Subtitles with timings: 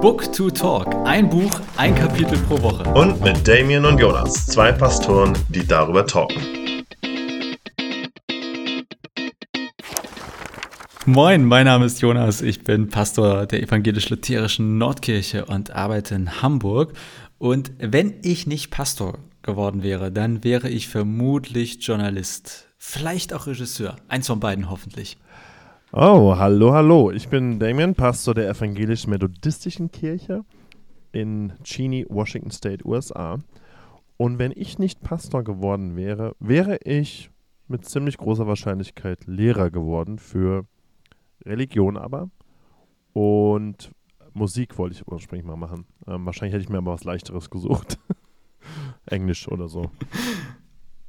[0.00, 0.94] Book to Talk.
[1.06, 2.88] Ein Buch, ein Kapitel pro Woche.
[2.94, 6.40] Und mit Damien und Jonas, zwei Pastoren, die darüber talken.
[11.04, 12.42] Moin, mein Name ist Jonas.
[12.42, 16.92] Ich bin Pastor der evangelisch-lutherischen Nordkirche und arbeite in Hamburg.
[17.38, 22.68] Und wenn ich nicht Pastor geworden wäre, dann wäre ich vermutlich Journalist.
[22.78, 23.96] Vielleicht auch Regisseur.
[24.06, 25.16] Eins von beiden hoffentlich.
[25.90, 27.10] Oh, hallo, hallo.
[27.10, 30.44] Ich bin Damien, Pastor der evangelisch-methodistischen Kirche
[31.12, 33.38] in Cheney, Washington State, USA.
[34.18, 37.30] Und wenn ich nicht Pastor geworden wäre, wäre ich
[37.68, 40.66] mit ziemlich großer Wahrscheinlichkeit Lehrer geworden für
[41.46, 42.28] Religion aber.
[43.14, 43.90] Und
[44.34, 45.86] Musik wollte ich ursprünglich mal machen.
[46.06, 47.98] Ähm, wahrscheinlich hätte ich mir aber was Leichteres gesucht.
[49.06, 49.90] Englisch oder so.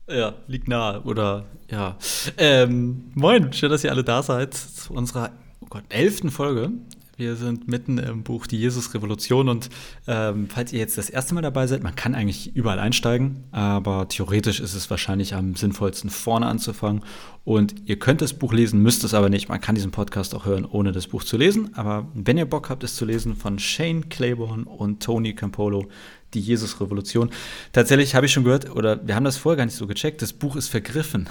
[0.10, 1.02] Ja, liegt nahe.
[1.04, 1.96] Oder ja.
[2.38, 5.32] Ähm, moin, schön, dass ihr alle da seid zu unserer
[5.62, 6.72] oh Gott, elften Folge.
[7.16, 9.70] Wir sind mitten im Buch Die Jesus-Revolution und
[10.08, 14.08] ähm, falls ihr jetzt das erste Mal dabei seid, man kann eigentlich überall einsteigen, aber
[14.08, 17.04] theoretisch ist es wahrscheinlich am sinnvollsten, vorne anzufangen.
[17.44, 19.50] Und ihr könnt das Buch lesen, müsst es aber nicht.
[19.50, 21.72] Man kann diesen Podcast auch hören, ohne das Buch zu lesen.
[21.76, 25.90] Aber wenn ihr Bock habt, es zu lesen, von Shane Claiborne und Tony Campolo,
[26.34, 27.30] die Jesus-Revolution.
[27.72, 30.34] Tatsächlich habe ich schon gehört, oder wir haben das vorher gar nicht so gecheckt, das
[30.34, 31.30] Buch ist vergriffen.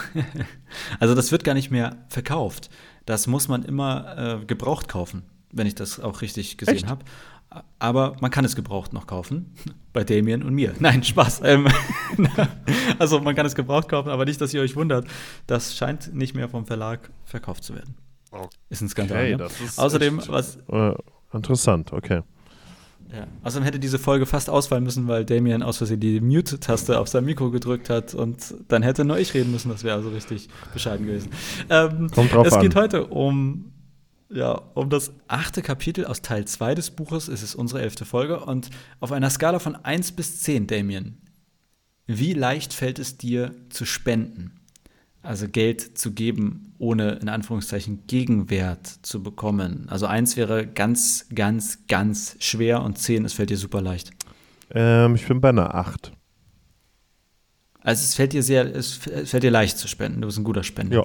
[1.01, 2.71] also das wird gar nicht mehr verkauft.
[3.07, 7.05] Das muss man immer äh, gebraucht kaufen wenn ich das auch richtig gesehen habe.
[7.79, 9.55] Aber man kann es gebraucht noch kaufen.
[9.93, 10.75] Bei Damien und mir.
[10.79, 11.41] Nein, Spaß.
[11.45, 11.67] Ähm,
[12.99, 15.07] also man kann es gebraucht kaufen, aber nicht, dass ihr euch wundert.
[15.47, 17.97] Das scheint nicht mehr vom Verlag verkauft zu werden.
[18.31, 19.35] Okay, ist ein Skandal.
[19.35, 19.83] Okay, ja?
[19.83, 20.59] Außerdem, was.
[20.69, 20.93] Uh,
[21.33, 22.21] interessant, okay.
[23.13, 23.27] Ja.
[23.43, 27.25] Außerdem hätte diese Folge fast ausfallen müssen, weil Damien aus Versehen die Mute-Taste auf sein
[27.25, 29.71] Mikro gedrückt hat und dann hätte nur ich reden müssen.
[29.71, 31.31] Das wäre also richtig bescheiden gewesen.
[31.71, 32.63] Ähm, Kommt drauf es an.
[32.63, 33.73] geht heute um
[34.31, 38.41] ja, um das achte Kapitel aus Teil 2 des Buches ist es unsere elfte Folge
[38.41, 38.69] und
[39.01, 41.23] auf einer Skala von 1 bis 10, Damien,
[42.07, 44.58] wie leicht fällt es dir zu spenden?
[45.23, 49.87] Also Geld zu geben, ohne in Anführungszeichen Gegenwert zu bekommen.
[49.89, 54.11] Also 1 wäre ganz, ganz, ganz schwer und 10, es fällt dir super leicht.
[54.71, 56.13] Ähm, ich bin bei einer 8.
[57.81, 60.63] Also es fällt dir sehr, es fällt dir leicht zu spenden, du bist ein guter
[60.63, 60.99] Spender.
[60.99, 61.05] Ja.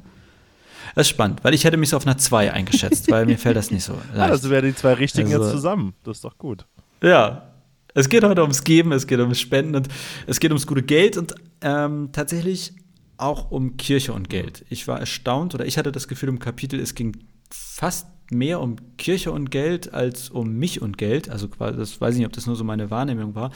[0.95, 3.55] Das ist spannend, weil ich hätte mich so auf einer 2 eingeschätzt, weil mir fällt
[3.55, 4.31] das nicht so leicht.
[4.31, 5.93] Also wären die zwei Richtigen also, jetzt zusammen.
[6.03, 6.65] Das ist doch gut.
[7.01, 7.49] Ja.
[7.95, 9.88] Es geht heute ums Geben, es geht ums Spenden und
[10.25, 12.73] es geht ums gute Geld und ähm, tatsächlich
[13.18, 14.66] auch um Kirche und Geld.
[14.69, 17.18] Ich war erstaunt oder ich hatte das Gefühl im Kapitel, es ging
[17.50, 21.29] fast mehr um Kirche und Geld als um mich und Geld.
[21.29, 23.51] Also das weiß ich nicht, ob das nur so meine Wahrnehmung war.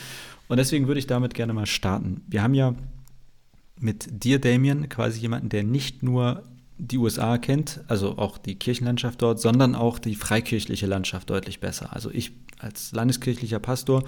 [0.48, 2.22] Und deswegen würde ich damit gerne mal starten.
[2.28, 2.76] Wir haben ja
[3.80, 6.44] mit dir, Damien, quasi jemanden, der nicht nur
[6.78, 11.94] die USA kennt, also auch die Kirchenlandschaft dort, sondern auch die freikirchliche Landschaft deutlich besser.
[11.94, 14.04] Also ich als landeskirchlicher Pastor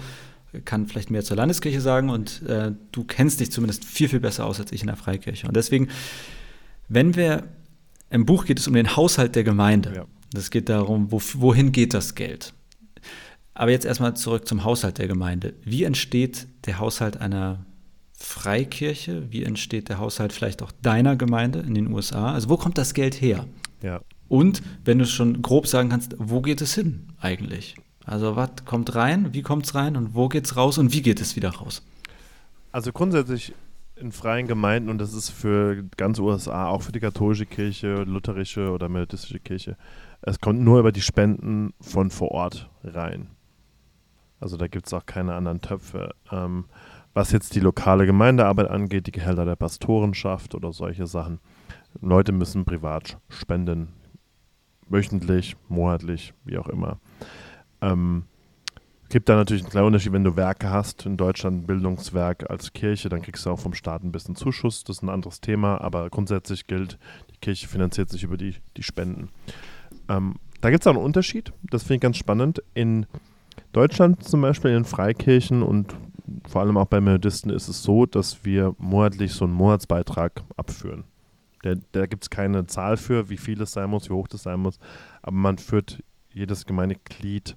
[0.64, 4.46] kann vielleicht mehr zur Landeskirche sagen und äh, du kennst dich zumindest viel, viel besser
[4.46, 5.46] aus als ich in der Freikirche.
[5.46, 5.88] Und deswegen,
[6.88, 7.44] wenn wir,
[8.10, 9.92] im Buch geht es um den Haushalt der Gemeinde.
[9.94, 10.06] Ja.
[10.34, 12.52] Es geht darum, wo, wohin geht das Geld.
[13.54, 15.54] Aber jetzt erstmal zurück zum Haushalt der Gemeinde.
[15.64, 17.64] Wie entsteht der Haushalt einer
[18.12, 19.30] Freikirche?
[19.30, 22.32] Wie entsteht der Haushalt vielleicht auch deiner Gemeinde in den USA?
[22.32, 23.46] Also wo kommt das Geld her?
[23.82, 24.00] Ja.
[24.28, 27.74] Und wenn du schon grob sagen kannst, wo geht es hin eigentlich?
[28.04, 31.02] Also was kommt rein, wie kommt es rein und wo geht es raus und wie
[31.02, 31.82] geht es wieder raus?
[32.72, 33.54] Also grundsätzlich
[33.96, 38.70] in freien Gemeinden und das ist für ganz USA, auch für die katholische Kirche, lutherische
[38.70, 39.76] oder methodistische Kirche,
[40.22, 43.28] es kommt nur über die Spenden von vor Ort rein.
[44.38, 46.14] Also da gibt es auch keine anderen Töpfe.
[46.32, 46.64] Ähm,
[47.12, 51.40] was jetzt die lokale Gemeindearbeit angeht, die Gehälter der Pastorenschaft oder solche Sachen.
[52.00, 53.88] Leute müssen privat spenden,
[54.88, 57.00] wöchentlich, monatlich, wie auch immer.
[57.82, 58.24] Ähm,
[59.10, 63.08] gibt da natürlich einen kleinen Unterschied, wenn du Werke hast, in Deutschland Bildungswerk als Kirche,
[63.08, 66.08] dann kriegst du auch vom Staat ein bisschen Zuschuss, das ist ein anderes Thema, aber
[66.10, 66.98] grundsätzlich gilt,
[67.32, 69.30] die Kirche finanziert sich über die, die Spenden.
[70.08, 72.62] Ähm, da gibt es auch einen Unterschied, das finde ich ganz spannend.
[72.74, 73.06] In
[73.72, 75.94] Deutschland zum Beispiel, in Freikirchen und
[76.48, 81.04] vor allem auch bei Methodisten ist es so, dass wir monatlich so einen Monatsbeitrag abführen.
[81.64, 84.44] Der, da gibt es keine Zahl für, wie viel es sein muss, wie hoch das
[84.44, 84.78] sein muss,
[85.22, 86.02] aber man führt,
[86.32, 87.56] jedes Gemeindeglied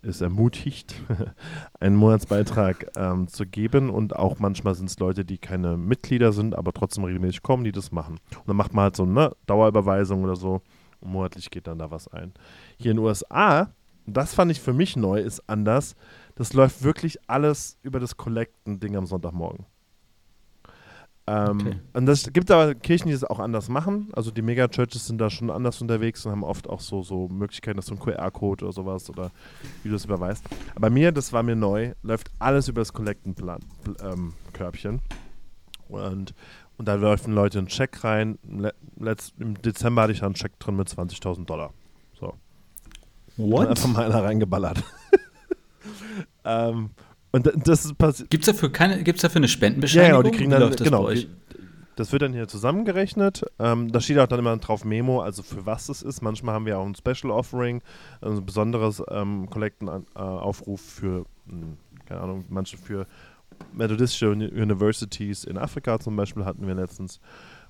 [0.00, 0.94] ist ermutigt,
[1.80, 6.54] einen Monatsbeitrag ähm, zu geben und auch manchmal sind es Leute, die keine Mitglieder sind,
[6.54, 8.18] aber trotzdem regelmäßig kommen, die das machen.
[8.30, 10.62] Und dann macht man halt so eine Dauerüberweisung oder so
[11.00, 12.32] und monatlich geht dann da was ein.
[12.78, 13.72] Hier in den USA,
[14.06, 15.96] das fand ich für mich neu, ist anders
[16.38, 19.66] das läuft wirklich alles über das Collecten-Ding am Sonntagmorgen.
[21.28, 21.76] Ähm, Okay.
[21.92, 24.08] Und das gibt aber Kirchen, die es auch anders machen.
[24.12, 27.76] Also die Megachurches sind da schon anders unterwegs und haben oft auch so, so Möglichkeiten,
[27.76, 29.30] dass so ein QR-Code oder sowas oder
[29.82, 30.44] wie du es überweist.
[30.74, 35.00] Aber mir, das war mir neu, läuft alles über das Collecten-Körbchen.
[35.88, 36.34] und,
[36.78, 38.38] und da laufen Leute einen Check rein.
[38.48, 41.72] Le letzt, Im Dezember hatte ich da einen Check drin mit 20.000 Dollar.
[42.18, 42.34] So.
[43.36, 44.82] Und Einfach mal einer reingeballert.
[46.44, 46.90] ähm,
[47.32, 48.30] und da- das passiert.
[48.30, 50.22] Gibt's dafür keine, gibt's dafür eine Ja, Spendenbescheinigung?
[50.22, 51.28] genau, die kriegen dann, das genau, die,
[51.96, 53.44] das wird dann hier zusammengerechnet.
[53.58, 56.22] Ähm, da steht auch dann immer drauf Memo, also für was es ist.
[56.22, 57.82] Manchmal haben wir auch ein Special Offering,
[58.20, 61.66] also ein besonderes ähm, Collecten-Aufruf für, mh,
[62.06, 63.06] keine Ahnung, manche für
[63.72, 67.18] methodistische Uni- Universities in Afrika zum Beispiel hatten wir letztens,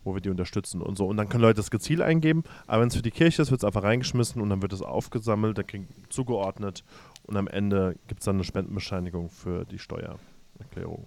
[0.04, 1.06] wo wir die unterstützen und so.
[1.06, 3.62] Und dann können Leute das gezielt eingeben, aber wenn es für die Kirche ist, wird
[3.62, 6.84] es einfach reingeschmissen und dann wird es aufgesammelt, dann kriegen zugeordnet
[7.28, 11.06] und am Ende gibt es dann eine Spendenbescheinigung für die Steuererklärung.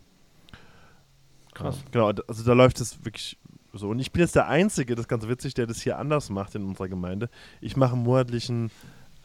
[1.54, 1.78] Krass.
[1.78, 3.38] Ja, genau, also da läuft es wirklich
[3.74, 3.90] so.
[3.90, 6.56] Und ich bin jetzt der Einzige, das ist ganz witzig, der das hier anders macht
[6.56, 7.30] in unserer Gemeinde.
[7.60, 8.70] Ich mache einen monatlichen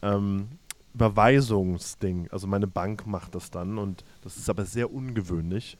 [0.01, 0.47] ähm,
[0.95, 2.29] Überweisungsding.
[2.31, 5.77] Also meine Bank macht das dann und das ist aber sehr ungewöhnlich.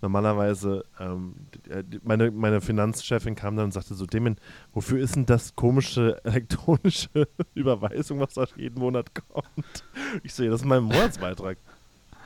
[0.00, 1.34] Normalerweise, ähm,
[1.68, 4.36] äh, meine, meine Finanzchefin kam dann und sagte so, Demin,
[4.72, 9.84] wofür ist denn das komische elektronische Überweisung, was da jeden Monat kommt?
[10.22, 11.58] Ich so, ja, das ist mein Monatsbeitrag.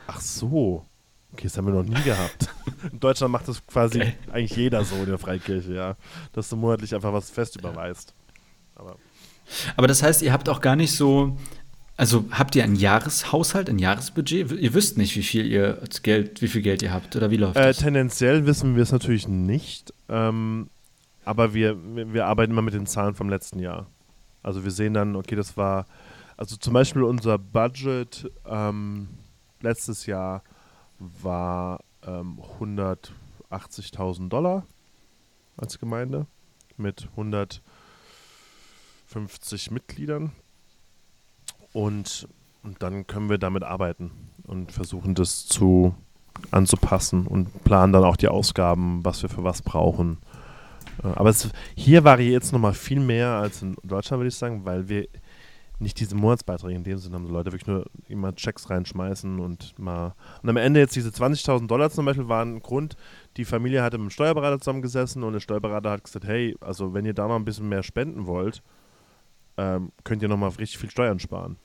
[0.06, 0.84] Ach so.
[1.32, 2.50] Okay, das haben wir noch nie gehabt.
[2.92, 4.14] In Deutschland macht das quasi Geil.
[4.32, 5.96] eigentlich jeder so in der Freikirche, ja.
[6.32, 8.14] Dass du monatlich einfach was fest überweist.
[8.74, 8.96] Aber
[9.76, 11.38] Aber das heißt, ihr habt auch gar nicht so,
[11.96, 14.52] also habt ihr einen Jahreshaushalt, ein Jahresbudget?
[14.52, 17.56] Ihr wisst nicht, wie viel ihr Geld, wie viel Geld ihr habt oder wie läuft
[17.56, 17.78] äh, das?
[17.78, 19.92] tendenziell wissen wir es natürlich nicht.
[20.08, 20.68] Ähm,
[21.24, 23.86] aber wir, wir, wir arbeiten immer mit den Zahlen vom letzten Jahr.
[24.42, 25.86] Also wir sehen dann, okay, das war,
[26.36, 29.08] also zum Beispiel unser Budget ähm,
[29.60, 30.42] letztes Jahr
[30.98, 34.66] war ähm, 180.000 Dollar
[35.56, 36.26] als Gemeinde
[36.76, 40.32] mit 150 Mitgliedern.
[41.72, 42.28] Und,
[42.62, 44.10] und dann können wir damit arbeiten
[44.46, 45.94] und versuchen das zu
[46.50, 50.18] anzupassen und planen dann auch die Ausgaben, was wir für was brauchen.
[51.02, 54.64] Äh, Aber es, hier variiert es nochmal viel mehr als in Deutschland, würde ich sagen,
[54.64, 55.08] weil wir
[55.78, 59.76] nicht diese Monatsbeiträge in dem Sinne haben, so Leute wirklich nur immer Checks reinschmeißen und
[59.78, 60.14] mal.
[60.42, 62.96] Und am Ende jetzt diese 20.000 Dollar zum Beispiel waren ein Grund,
[63.36, 67.04] die Familie hatte mit dem Steuerberater zusammengesessen und der Steuerberater hat gesagt, hey, also wenn
[67.04, 68.62] ihr da noch ein bisschen mehr spenden wollt,
[69.56, 71.56] ähm, könnt ihr nochmal richtig viel Steuern sparen.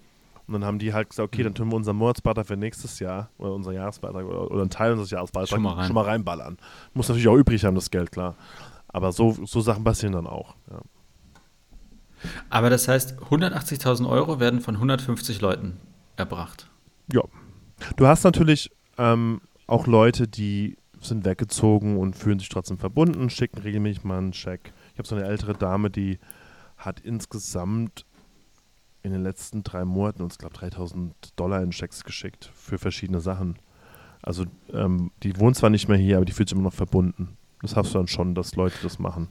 [0.48, 3.30] Und dann haben die halt gesagt, okay, dann tun wir unseren Monatsbeitrag für nächstes Jahr
[3.38, 5.92] oder unser Jahresbeitrag oder, oder einen Teil unseres Jahresbeitrags Schon mal rein.
[5.92, 6.58] reinballern.
[6.94, 8.36] Muss natürlich auch übrig haben, das Geld, klar.
[8.88, 10.56] Aber so, so Sachen passieren dann auch.
[10.72, 10.82] Ja.
[12.50, 15.80] Aber das heißt, 180.000 Euro werden von 150 Leuten
[16.16, 16.70] erbracht.
[17.12, 17.24] Ja.
[17.98, 23.60] Du hast natürlich ähm, auch Leute, die sind weggezogen und fühlen sich trotzdem verbunden, schicken
[23.60, 24.74] regelmäßig mal einen Check.
[24.94, 26.20] Ich habe so eine ältere Dame, die
[26.78, 28.06] hat insgesamt
[29.04, 33.58] in den letzten drei Monaten uns, glaube 3000 Dollar in Checks geschickt für verschiedene Sachen.
[34.22, 37.38] Also ähm, die wohnt zwar nicht mehr hier, aber die fühlt sich immer noch verbunden.
[37.62, 39.30] Das hast du dann schon, dass Leute das machen.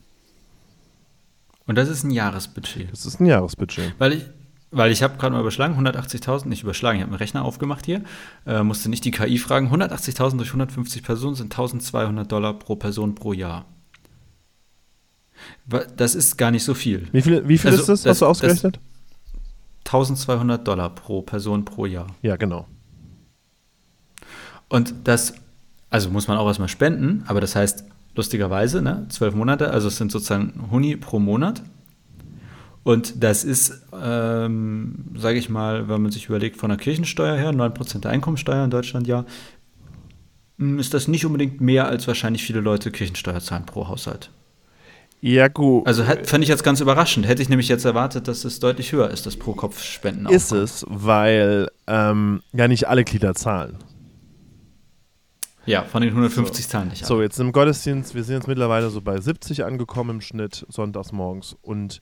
[1.67, 2.91] Und das ist ein Jahresbudget.
[2.93, 3.95] Das ist ein Jahresbudget.
[3.99, 4.25] Weil ich,
[4.71, 8.03] weil ich habe gerade mal überschlagen, 180.000, nicht überschlagen, ich habe einen Rechner aufgemacht hier,
[8.47, 9.69] äh, musste nicht die KI fragen.
[9.69, 13.67] 180.000 durch 150 Personen sind 1200 Dollar pro Person pro Jahr.
[15.97, 17.09] Das ist gar nicht so viel.
[17.13, 18.81] Wie viel, wie viel Also, ist das, das- hast du ausgerechnet?
[19.85, 22.09] 1200 Dollar pro Person pro Jahr.
[22.23, 22.67] ja, genau.
[24.69, 25.35] Und das,
[25.91, 27.85] also muss man auch erstmal spenden, aber das heißt,
[28.17, 31.63] lustigerweise, ne, zwölf Monate, also es sind sozusagen Huni pro Monat.
[32.83, 37.53] Und das ist, ähm, sage ich mal, wenn man sich überlegt, von der Kirchensteuer her,
[37.53, 39.25] 9% der Einkommensteuer in Deutschland ja,
[40.59, 44.31] ist das nicht unbedingt mehr, als wahrscheinlich viele Leute Kirchensteuer zahlen pro Haushalt.
[45.21, 45.87] Ja, gut.
[45.87, 47.27] Also fand ich jetzt ganz überraschend.
[47.27, 50.27] Hätte ich nämlich jetzt erwartet, dass es deutlich höher ist, das pro Kopf Spenden.
[50.27, 53.79] Ist es, weil ähm, ja nicht alle Glieder zahlen.
[55.65, 57.25] Ja, von den 150 zahlen nicht So, alle.
[57.25, 61.57] jetzt im Gottesdienst, wir sind jetzt mittlerweile so bei 70 angekommen im Schnitt, sonntags morgens.
[61.61, 62.01] Und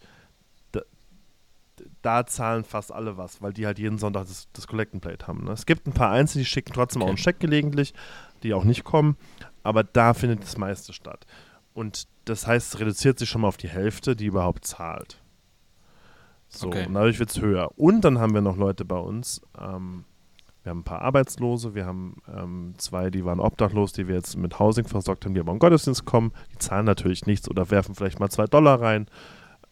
[0.72, 0.80] da,
[2.02, 5.44] da zahlen fast alle was, weil die halt jeden Sonntag das, das Collecting-Plate haben.
[5.44, 5.52] Ne?
[5.52, 7.10] Es gibt ein paar Einzelne, die schicken trotzdem auch Okay.
[7.12, 7.94] einen Scheck gelegentlich,
[8.42, 9.16] die auch nicht kommen.
[9.62, 11.24] Aber da findet das meiste statt.
[11.72, 15.20] Und das heißt, es reduziert sich schon mal auf die Hälfte, die überhaupt zahlt.
[16.48, 16.86] So, Okay.
[16.86, 17.70] und dadurch wird es höher.
[17.76, 20.04] Und dann haben wir noch Leute bei uns, ähm,
[20.62, 24.36] wir haben ein paar Arbeitslose, wir haben ähm, zwei, die waren obdachlos, die wir jetzt
[24.38, 26.32] mit Housing versorgt haben, die aber im Gottesdienst kommen.
[26.52, 29.06] Die zahlen natürlich nichts oder werfen vielleicht mal zwei Dollar rein,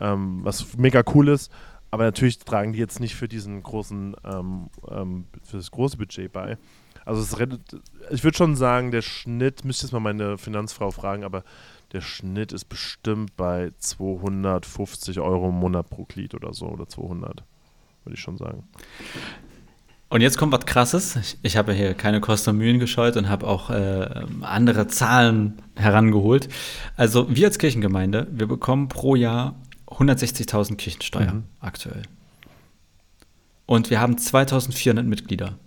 [0.00, 1.50] ähm, was mega cool ist.
[1.90, 6.30] Aber natürlich tragen die jetzt nicht für diesen großen, ähm, ähm, für das große Budget
[6.30, 6.58] bei.
[7.06, 7.60] Also es redet,
[8.10, 11.42] ich würde schon sagen, der Schnitt, müsste jetzt mal meine Finanzfrau fragen, aber
[11.92, 17.44] der Schnitt ist bestimmt bei 250 Euro im Monat pro Glied oder so, oder 200,
[18.04, 18.64] würde ich schon sagen.
[20.08, 21.16] Und jetzt kommt was Krasses.
[21.16, 25.62] Ich, ich habe hier keine Kosten und Mühen gescheut und habe auch äh, andere Zahlen
[25.74, 26.48] herangeholt.
[26.96, 29.54] Also wir als Kirchengemeinde, wir bekommen pro Jahr
[29.86, 31.44] 160.000 Kirchensteuer mhm.
[31.60, 32.02] aktuell.
[33.66, 35.58] Und wir haben 2.400 Mitglieder.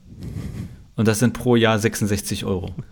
[0.95, 2.75] Und das sind pro Jahr 66 Euro.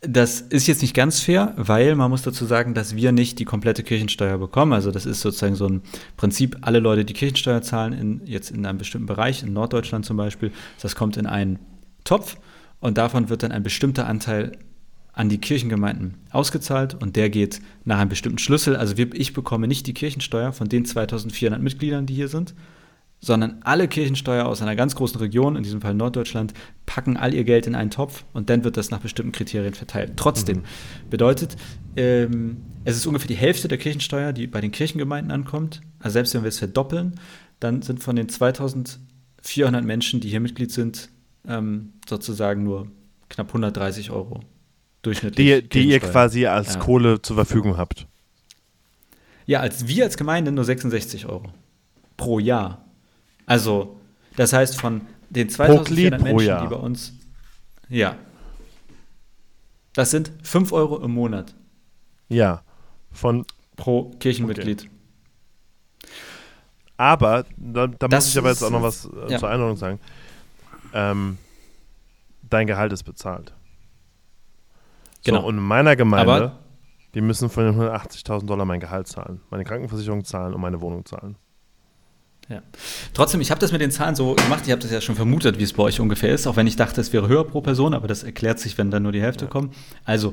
[0.00, 3.44] Das ist jetzt nicht ganz fair, weil man muss dazu sagen, dass wir nicht die
[3.44, 4.72] komplette Kirchensteuer bekommen.
[4.72, 5.82] Also das ist sozusagen so ein
[6.16, 10.16] Prinzip, alle Leute, die Kirchensteuer zahlen, in, jetzt in einem bestimmten Bereich, in Norddeutschland zum
[10.16, 11.58] Beispiel, das kommt in einen
[12.04, 12.36] Topf
[12.78, 14.52] und davon wird dann ein bestimmter Anteil
[15.14, 18.76] an die Kirchengemeinden ausgezahlt und der geht nach einem bestimmten Schlüssel.
[18.76, 22.54] Also wir, ich bekomme nicht die Kirchensteuer von den 2400 Mitgliedern, die hier sind,
[23.20, 26.54] sondern alle Kirchensteuer aus einer ganz großen Region, in diesem Fall Norddeutschland,
[26.86, 30.12] packen all ihr Geld in einen Topf und dann wird das nach bestimmten Kriterien verteilt.
[30.16, 31.10] Trotzdem mhm.
[31.10, 31.56] bedeutet,
[31.96, 35.80] ähm, es ist ungefähr die Hälfte der Kirchensteuer, die bei den Kirchengemeinden ankommt.
[35.98, 37.18] Also selbst wenn wir es verdoppeln,
[37.60, 41.08] dann sind von den 2400 Menschen, die hier Mitglied sind,
[41.46, 42.88] ähm, sozusagen nur
[43.28, 44.40] knapp 130 Euro
[45.02, 45.62] durchschnittlich.
[45.62, 46.80] Die, die ihr quasi als ja.
[46.80, 48.06] Kohle zur Verfügung habt.
[49.46, 51.52] Ja, als wir als Gemeinde nur 66 Euro
[52.16, 52.84] pro Jahr.
[53.48, 53.98] Also,
[54.36, 55.00] das heißt, von
[55.30, 56.62] den 2400 Menschen, Jahr.
[56.62, 57.14] die bei uns.
[57.88, 58.16] Ja.
[59.94, 61.54] Das sind 5 Euro im Monat.
[62.28, 62.62] Ja.
[63.10, 63.44] Von.
[63.76, 64.82] Pro Kirchenmitglied.
[64.82, 66.10] Okay.
[66.96, 69.38] Aber, da, da muss ich aber jetzt auch noch was äh, ja.
[69.38, 70.00] zur Einordnung sagen.
[70.92, 71.38] Ähm,
[72.42, 73.54] dein Gehalt ist bezahlt.
[75.24, 75.40] Genau.
[75.40, 76.58] So, und in meiner Gemeinde, aber
[77.14, 81.04] die müssen von den 180.000 Dollar mein Gehalt zahlen, meine Krankenversicherung zahlen und meine Wohnung
[81.04, 81.36] zahlen.
[82.48, 82.62] Ja.
[83.12, 85.58] Trotzdem, ich habe das mit den Zahlen so gemacht, ich habe das ja schon vermutet,
[85.58, 87.92] wie es bei euch ungefähr ist, auch wenn ich dachte, es wäre höher pro Person,
[87.92, 89.50] aber das erklärt sich, wenn dann nur die Hälfte ja.
[89.50, 89.74] kommt.
[90.04, 90.32] Also,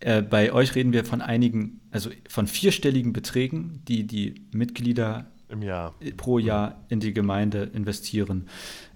[0.00, 5.26] äh, bei euch reden wir von einigen, also von vierstelligen Beträgen, die die Mitglieder
[5.60, 5.94] Jahr.
[6.16, 8.46] pro Jahr in die Gemeinde investieren.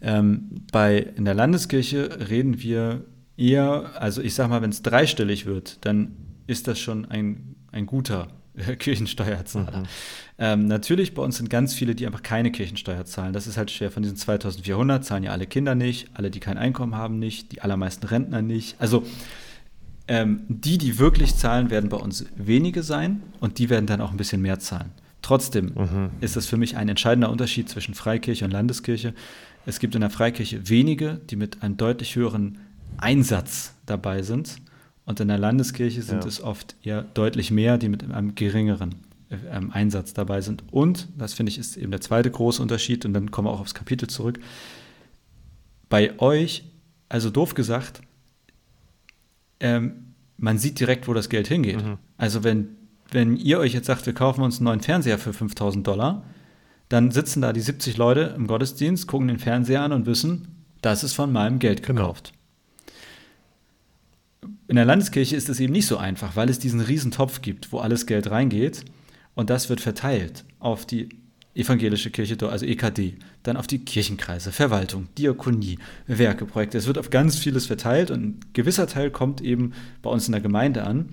[0.01, 3.05] Ähm, bei, in der Landeskirche reden wir
[3.37, 7.87] eher, also ich sag mal, wenn es dreistellig wird, dann ist das schon ein, ein
[7.87, 8.29] guter
[8.79, 9.81] Kirchensteuerzahler.
[9.81, 9.87] Mhm.
[10.39, 13.33] Ähm, natürlich, bei uns sind ganz viele, die einfach keine Kirchensteuer zahlen.
[13.33, 13.91] Das ist halt schwer.
[13.91, 17.63] Von diesen 2400 zahlen ja alle Kinder nicht, alle, die kein Einkommen haben, nicht, die
[17.63, 18.77] allermeisten Rentner nicht.
[18.79, 19.05] Also
[20.09, 24.11] ähm, die, die wirklich zahlen, werden bei uns wenige sein und die werden dann auch
[24.11, 24.93] ein bisschen mehr zahlen.
[25.23, 26.11] Trotzdem mhm.
[26.21, 29.15] ist das für mich ein entscheidender Unterschied zwischen Freikirche und Landeskirche.
[29.65, 32.59] Es gibt in der Freikirche wenige, die mit einem deutlich höheren
[32.99, 34.57] Einsatz dabei sind.
[35.07, 36.29] Und in der Landeskirche sind ja.
[36.29, 38.97] es oft eher deutlich mehr, die mit einem geringeren
[39.31, 40.65] ähm, Einsatz dabei sind.
[40.73, 43.61] Und, das finde ich, ist eben der zweite große Unterschied, und dann kommen wir auch
[43.61, 44.41] aufs Kapitel zurück.
[45.89, 46.65] Bei euch,
[47.09, 48.01] also doof gesagt,
[49.61, 51.85] ähm, man sieht direkt, wo das Geld hingeht.
[51.85, 51.99] Mhm.
[52.19, 52.71] Also wenn,
[53.13, 56.25] wenn ihr euch jetzt sagt, wir kaufen uns einen neuen Fernseher für 5000 Dollar,
[56.89, 60.49] dann sitzen da die 70 Leute im Gottesdienst, gucken den Fernseher an und wissen,
[60.83, 62.03] das ist von meinem Geld genau.
[62.03, 62.29] gekauft.
[62.31, 62.36] Genau
[64.69, 67.73] in der Landeskirche ist es eben nicht so einfach, weil es diesen riesen Topf gibt,
[67.73, 68.85] wo alles Geld reingeht
[69.35, 71.09] und das wird verteilt auf die
[71.55, 76.77] evangelische Kirche, also EKD, dann auf die Kirchenkreise, Verwaltung, Diakonie, Werkeprojekte.
[76.77, 80.33] Es wird auf ganz vieles verteilt und ein gewisser Teil kommt eben bei uns in
[80.33, 81.11] der Gemeinde an,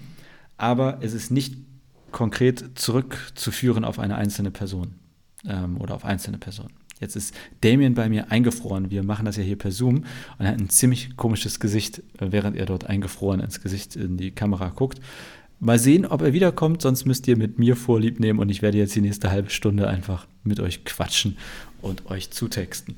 [0.57, 1.55] aber es ist nicht
[2.11, 4.95] konkret zurückzuführen auf eine einzelne Person
[5.47, 6.73] ähm, oder auf einzelne Personen.
[7.03, 8.89] Jetzt ist Damien bei mir eingefroren.
[8.89, 10.05] Wir machen das ja hier per Zoom und
[10.45, 14.31] er hat ein ziemlich komisches Gesicht, äh, während er dort eingefroren ins Gesicht in die
[14.31, 15.01] Kamera guckt.
[15.59, 18.77] Mal sehen, ob er wiederkommt, sonst müsst ihr mit mir Vorlieb nehmen und ich werde
[18.77, 21.37] jetzt die nächste halbe Stunde einfach mit euch quatschen
[21.81, 22.95] und euch zutexten.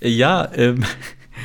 [0.00, 0.84] Ja, ähm,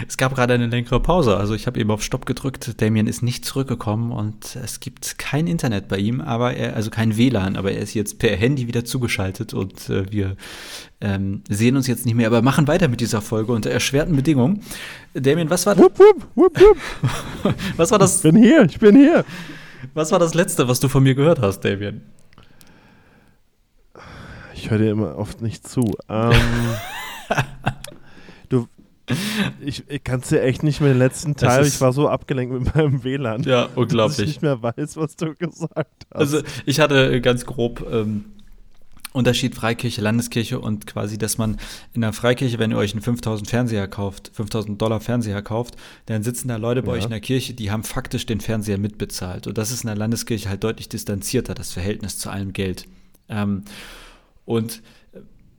[0.08, 1.38] es gab gerade eine längere Pause.
[1.38, 2.82] Also ich habe eben auf Stopp gedrückt.
[2.82, 7.18] Damien ist nicht zurückgekommen und es gibt kein Internet bei ihm, aber er, also kein
[7.18, 10.36] WLAN, aber er ist jetzt per Handy wieder zugeschaltet und äh, wir
[11.02, 14.62] ähm, sehen uns jetzt nicht mehr, aber machen weiter mit dieser Folge unter erschwerten Bedingungen.
[15.14, 16.00] Damien, was war wupp.
[17.78, 18.18] was war das?
[18.18, 19.26] Ich bin hier, ich bin hier.
[19.94, 22.02] Was war das Letzte, was du von mir gehört hast, Damien?
[24.56, 25.92] Ich höre dir immer oft nicht zu.
[26.08, 26.32] Ähm,
[29.60, 31.66] ich, ich kann es dir echt nicht mehr den letzten Teil.
[31.66, 33.44] Ich war so abgelenkt mit meinem WLAN.
[33.44, 34.18] Ja, unglaublich.
[34.18, 36.12] Dass ich nicht mehr weiß, was du gesagt hast.
[36.12, 38.26] Also, ich hatte ganz grob ähm,
[39.14, 41.58] Unterschied Freikirche, Landeskirche und quasi, dass man
[41.94, 45.76] in der Freikirche, wenn ihr euch einen 5000 Fernseher kauft, 5000 Dollar Fernseher kauft,
[46.08, 46.98] dann sitzen da Leute bei ja.
[46.98, 49.46] euch in der Kirche, die haben faktisch den Fernseher mitbezahlt.
[49.46, 52.86] Und das ist in der Landeskirche halt deutlich distanzierter, das Verhältnis zu allem Geld.
[53.30, 53.64] Ähm,
[54.46, 54.82] Und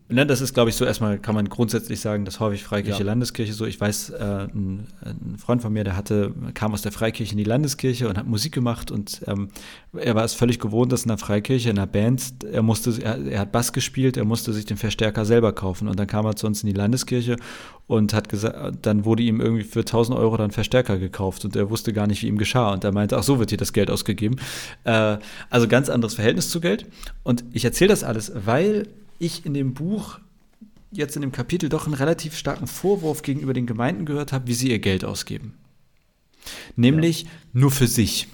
[0.06, 3.06] Ne, das ist, glaube ich, so erstmal kann man grundsätzlich sagen, das häufig Freikirche, ja.
[3.06, 3.64] Landeskirche so.
[3.64, 7.38] Ich weiß, äh, ein, ein, Freund von mir, der hatte, kam aus der Freikirche in
[7.38, 9.48] die Landeskirche und hat Musik gemacht und ähm,
[9.96, 13.16] er war es völlig gewohnt, dass in der Freikirche, in der Band, er musste, er,
[13.24, 16.36] er, hat Bass gespielt, er musste sich den Verstärker selber kaufen und dann kam er
[16.36, 17.36] zu uns in die Landeskirche
[17.86, 21.70] und hat gesagt, dann wurde ihm irgendwie für 1000 Euro dann Verstärker gekauft und er
[21.70, 23.90] wusste gar nicht, wie ihm geschah und er meinte, ach so wird hier das Geld
[23.90, 24.36] ausgegeben.
[24.84, 25.16] Äh,
[25.48, 26.84] also ganz anderes Verhältnis zu Geld
[27.22, 28.86] und ich erzähle das alles, weil
[29.18, 30.18] ich in dem Buch
[30.90, 34.54] jetzt in dem Kapitel doch einen relativ starken Vorwurf gegenüber den Gemeinden gehört habe, wie
[34.54, 35.54] sie ihr Geld ausgeben.
[36.76, 37.30] Nämlich ja.
[37.52, 38.28] nur für sich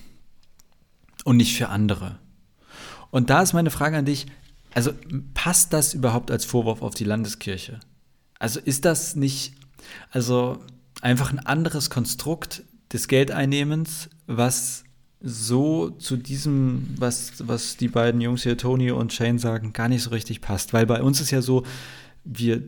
[1.24, 2.18] und nicht für andere.
[3.10, 4.26] Und da ist meine Frage an dich,
[4.74, 4.92] also
[5.34, 7.80] passt das überhaupt als Vorwurf auf die Landeskirche?
[8.38, 9.54] Also ist das nicht,
[10.10, 10.58] also
[11.00, 14.84] einfach ein anderes Konstrukt des Geldeinnehmens, was
[15.22, 20.02] so zu diesem, was, was die beiden Jungs hier, Tony und Shane, sagen, gar nicht
[20.02, 20.72] so richtig passt.
[20.72, 21.64] Weil bei uns ist ja so,
[22.24, 22.62] wir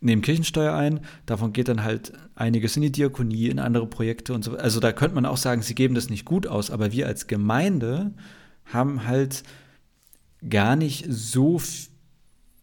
[0.00, 4.42] nehmen Kirchensteuer ein, davon geht dann halt einiges in die Diakonie, in andere Projekte und
[4.42, 4.56] so.
[4.56, 7.26] Also da könnte man auch sagen, sie geben das nicht gut aus, aber wir als
[7.26, 8.12] Gemeinde
[8.64, 9.44] haben halt
[10.48, 11.60] gar nicht so,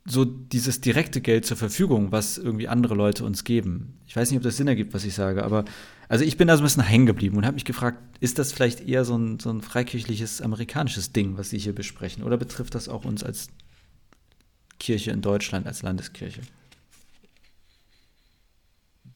[0.05, 3.99] so dieses direkte Geld zur Verfügung, was irgendwie andere Leute uns geben.
[4.05, 5.65] Ich weiß nicht, ob das Sinn ergibt, was ich sage, aber
[6.09, 8.51] also ich bin da so ein bisschen hängen geblieben und habe mich gefragt, ist das
[8.51, 12.23] vielleicht eher so ein, so ein freikirchliches amerikanisches Ding, was Sie hier besprechen?
[12.23, 13.49] Oder betrifft das auch uns als
[14.79, 16.41] Kirche in Deutschland, als Landeskirche?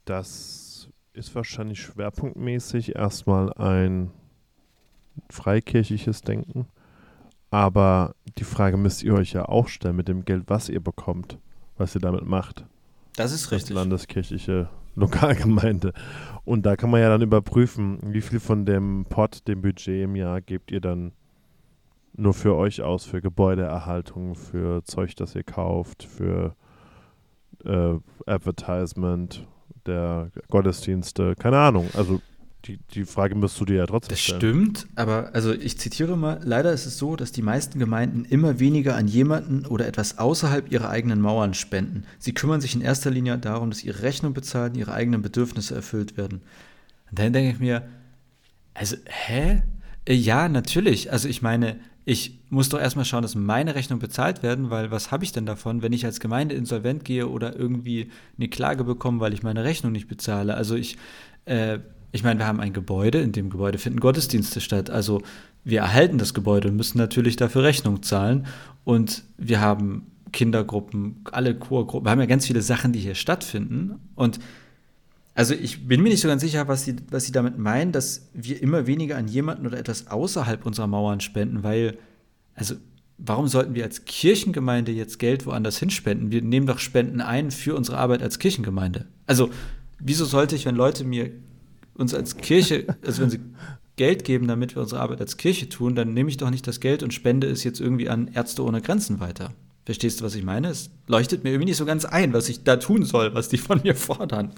[0.05, 4.11] Das ist wahrscheinlich schwerpunktmäßig erstmal ein
[5.31, 6.67] freikirchliches Denken.
[7.49, 11.39] Aber die Frage müsst ihr euch ja auch stellen mit dem Geld, was ihr bekommt,
[11.75, 12.65] was ihr damit macht.
[13.15, 13.71] Das ist richtig.
[13.71, 15.93] Als landeskirchliche Lokalgemeinde.
[16.45, 20.15] Und da kann man ja dann überprüfen, wie viel von dem Pot, dem Budget im
[20.15, 21.13] Jahr gebt ihr dann
[22.15, 26.55] nur für euch aus, für Gebäudeerhaltung, für Zeug, das ihr kauft, für
[27.65, 27.95] äh,
[28.25, 29.47] Advertisement
[29.85, 31.87] der Gottesdienste, keine Ahnung.
[31.95, 32.21] Also
[32.65, 34.39] die, die Frage müsst du dir ja trotzdem das stellen.
[34.39, 38.25] Das stimmt, aber also ich zitiere mal, leider ist es so, dass die meisten Gemeinden
[38.25, 42.05] immer weniger an jemanden oder etwas außerhalb ihrer eigenen Mauern spenden.
[42.19, 45.75] Sie kümmern sich in erster Linie darum, dass ihre Rechnung bezahlt und ihre eigenen Bedürfnisse
[45.75, 46.41] erfüllt werden.
[47.09, 47.83] Und dann denke ich mir,
[48.73, 49.61] also, hä?
[50.05, 51.11] Äh, ja, natürlich.
[51.11, 55.11] Also ich meine, ich muss doch erstmal schauen, dass meine Rechnungen bezahlt werden, weil was
[55.11, 59.19] habe ich denn davon, wenn ich als Gemeinde insolvent gehe oder irgendwie eine Klage bekomme,
[59.19, 60.55] weil ich meine Rechnung nicht bezahle?
[60.55, 60.97] Also ich
[61.45, 61.79] äh,
[62.13, 64.91] ich meine, wir haben ein Gebäude, in dem Gebäude finden Gottesdienste statt.
[64.91, 65.23] Also
[65.63, 68.45] wir erhalten das Gebäude und müssen natürlich dafür Rechnung zahlen.
[68.83, 73.95] Und wir haben Kindergruppen, alle Chorgruppen, wir haben ja ganz viele Sachen, die hier stattfinden.
[74.13, 74.39] Und
[75.33, 78.29] also ich bin mir nicht so ganz sicher, was sie, was sie damit meinen, dass
[78.35, 81.97] wir immer weniger an jemanden oder etwas außerhalb unserer Mauern spenden, weil,
[82.53, 82.75] also
[83.17, 86.31] warum sollten wir als Kirchengemeinde jetzt Geld woanders hinspenden?
[86.31, 89.07] Wir nehmen doch Spenden ein für unsere Arbeit als Kirchengemeinde.
[89.25, 89.49] Also
[89.97, 91.31] wieso sollte ich, wenn Leute mir
[91.95, 93.39] uns als Kirche, also wenn sie
[93.95, 96.79] Geld geben, damit wir unsere Arbeit als Kirche tun, dann nehme ich doch nicht das
[96.79, 99.51] Geld und spende es jetzt irgendwie an Ärzte ohne Grenzen weiter.
[99.85, 100.69] Verstehst du, was ich meine?
[100.69, 103.57] Es leuchtet mir irgendwie nicht so ganz ein, was ich da tun soll, was die
[103.57, 104.53] von mir fordern.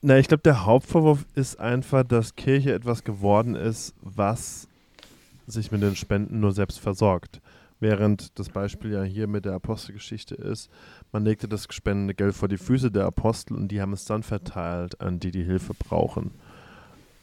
[0.00, 4.68] Na, ich glaube, der Hauptvorwurf ist einfach, dass Kirche etwas geworden ist, was
[5.46, 7.40] sich mit den Spenden nur selbst versorgt.
[7.80, 10.68] Während das Beispiel ja hier mit der Apostelgeschichte ist,
[11.12, 14.22] man legte das gespendete Geld vor die Füße der Apostel und die haben es dann
[14.22, 16.32] verteilt an die, die Hilfe brauchen.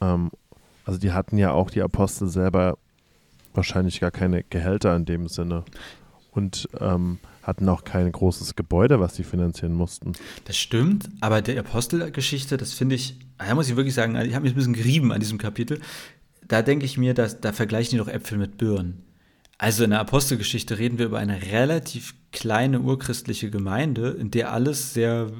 [0.00, 0.30] Ähm,
[0.84, 2.78] also die hatten ja auch die Apostel selber
[3.54, 5.64] wahrscheinlich gar keine Gehälter in dem Sinne
[6.30, 10.12] und ähm, hatten auch kein großes Gebäude, was sie finanzieren mussten.
[10.44, 14.42] Das stimmt, aber der Apostelgeschichte, das finde ich, da muss ich wirklich sagen, ich habe
[14.42, 15.80] mich ein bisschen gerieben an diesem Kapitel.
[16.46, 19.05] Da denke ich mir, dass, da vergleichen die doch Äpfel mit Birnen.
[19.58, 24.92] Also in der Apostelgeschichte reden wir über eine relativ kleine urchristliche Gemeinde, in der alles
[24.92, 25.30] sehr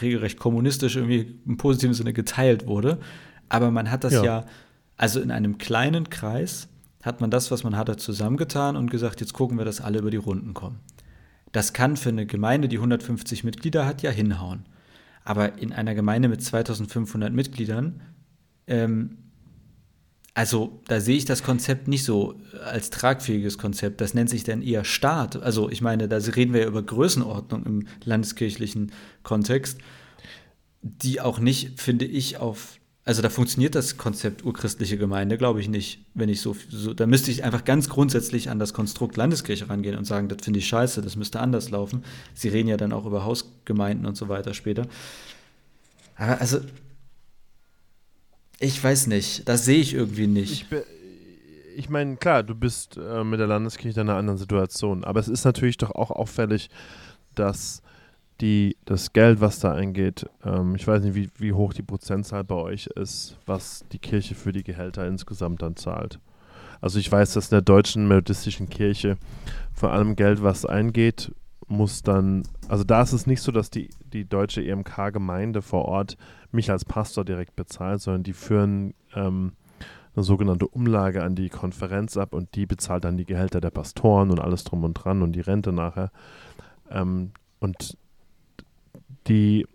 [0.00, 2.98] regelrecht kommunistisch irgendwie im positiven Sinne geteilt wurde.
[3.48, 4.44] Aber man hat das ja, ja
[4.96, 6.68] also in einem kleinen Kreis
[7.02, 10.10] hat man das, was man hatte, zusammengetan und gesagt, jetzt gucken wir, dass alle über
[10.10, 10.80] die Runden kommen.
[11.52, 14.64] Das kann für eine Gemeinde, die 150 Mitglieder hat, ja hinhauen.
[15.22, 18.00] Aber in einer Gemeinde mit 2500 Mitgliedern
[18.66, 19.18] ähm,
[20.34, 24.00] also da sehe ich das Konzept nicht so als tragfähiges Konzept.
[24.00, 25.40] Das nennt sich dann eher Staat.
[25.40, 28.90] Also ich meine, da reden wir ja über Größenordnung im landeskirchlichen
[29.22, 29.78] Kontext,
[30.82, 35.68] die auch nicht, finde ich, auf also da funktioniert das Konzept urchristliche Gemeinde, glaube ich
[35.68, 39.68] nicht, wenn ich so, so, da müsste ich einfach ganz grundsätzlich an das Konstrukt Landeskirche
[39.68, 42.02] rangehen und sagen, das finde ich scheiße, das müsste anders laufen.
[42.32, 44.86] Sie reden ja dann auch über Hausgemeinden und so weiter später.
[46.16, 46.60] Aber also
[48.58, 50.66] ich weiß nicht, das sehe ich irgendwie nicht.
[50.70, 50.84] Ich
[51.76, 55.28] ich meine, klar, du bist äh, mit der Landeskirche in einer anderen Situation, aber es
[55.28, 56.70] ist natürlich doch auch auffällig,
[57.34, 57.82] dass
[58.40, 62.44] die, das Geld, was da eingeht, ähm, ich weiß nicht, wie, wie hoch die Prozentzahl
[62.44, 66.18] bei euch ist, was die Kirche für die Gehälter insgesamt dann zahlt.
[66.80, 69.16] Also ich weiß, dass in der deutschen methodistischen Kirche
[69.72, 71.32] vor allem Geld, was eingeht,
[71.66, 76.16] muss dann, also da ist es nicht so, dass die, die deutsche EMK-Gemeinde vor Ort
[76.54, 79.52] mich als Pastor direkt bezahlt, sondern die führen ähm,
[80.14, 84.30] eine sogenannte Umlage an die Konferenz ab und die bezahlt dann die Gehälter der Pastoren
[84.30, 86.10] und alles drum und dran und die Rente nachher.
[86.90, 87.96] Ähm, und
[89.26, 89.66] die,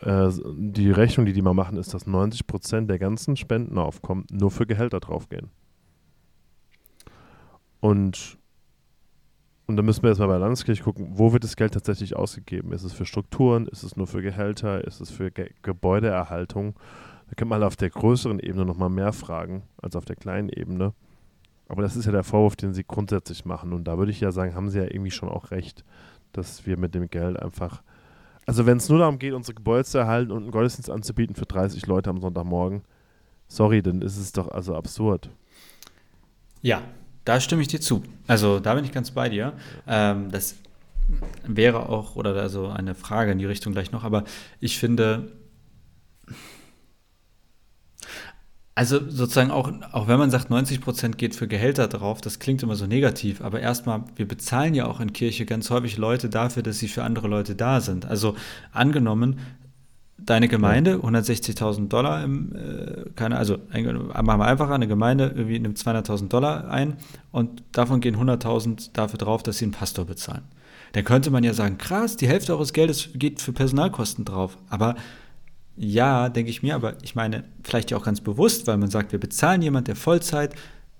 [0.00, 4.50] äh, die Rechnung, die die mal machen, ist, dass 90 Prozent der ganzen Spendenaufkommen nur
[4.50, 5.50] für Gehälter draufgehen.
[7.80, 8.38] Und
[9.66, 12.72] und da müssen wir jetzt mal bei Landeskirche gucken, wo wird das Geld tatsächlich ausgegeben?
[12.72, 13.66] Ist es für Strukturen?
[13.66, 14.84] Ist es nur für Gehälter?
[14.84, 16.74] Ist es für Ge Gebäudeerhaltung?
[17.28, 20.94] Da könnte man auf der größeren Ebene nochmal mehr fragen als auf der kleinen Ebene.
[21.68, 23.72] Aber das ist ja der Vorwurf, den sie grundsätzlich machen.
[23.72, 25.84] Und da würde ich ja sagen, haben sie ja irgendwie schon auch recht,
[26.32, 27.82] dass wir mit dem Geld einfach.
[28.46, 31.46] Also, wenn es nur darum geht, unsere Gebäude zu erhalten und einen Gottesdienst anzubieten für
[31.46, 32.82] 30 Leute am Sonntagmorgen,
[33.48, 35.30] sorry, dann ist es doch also absurd.
[36.62, 36.82] Ja,
[37.26, 38.02] da stimme ich dir zu.
[38.26, 39.52] Also da bin ich ganz bei dir.
[39.86, 40.54] Ähm, das
[41.46, 44.24] wäre auch, oder also eine Frage in die Richtung gleich noch, aber
[44.60, 45.32] ich finde,
[48.74, 52.62] also sozusagen auch, auch wenn man sagt, 90 Prozent geht für Gehälter drauf, das klingt
[52.62, 56.62] immer so negativ, aber erstmal, wir bezahlen ja auch in Kirche ganz häufig Leute dafür,
[56.62, 58.04] dass sie für andere Leute da sind.
[58.04, 58.36] Also
[58.72, 59.38] angenommen,
[60.18, 65.78] deine Gemeinde 160.000 Dollar im, äh, keine, also machen wir einfacher, eine Gemeinde irgendwie nimmt
[65.78, 66.96] 200.000 Dollar ein
[67.32, 70.42] und davon gehen 100.000 dafür drauf, dass sie einen Pastor bezahlen.
[70.92, 74.56] Dann könnte man ja sagen, krass, die Hälfte eures Geldes geht für Personalkosten drauf.
[74.70, 74.94] Aber
[75.76, 79.12] ja, denke ich mir, aber ich meine, vielleicht ja auch ganz bewusst, weil man sagt,
[79.12, 80.54] wir bezahlen jemand, der Vollzeit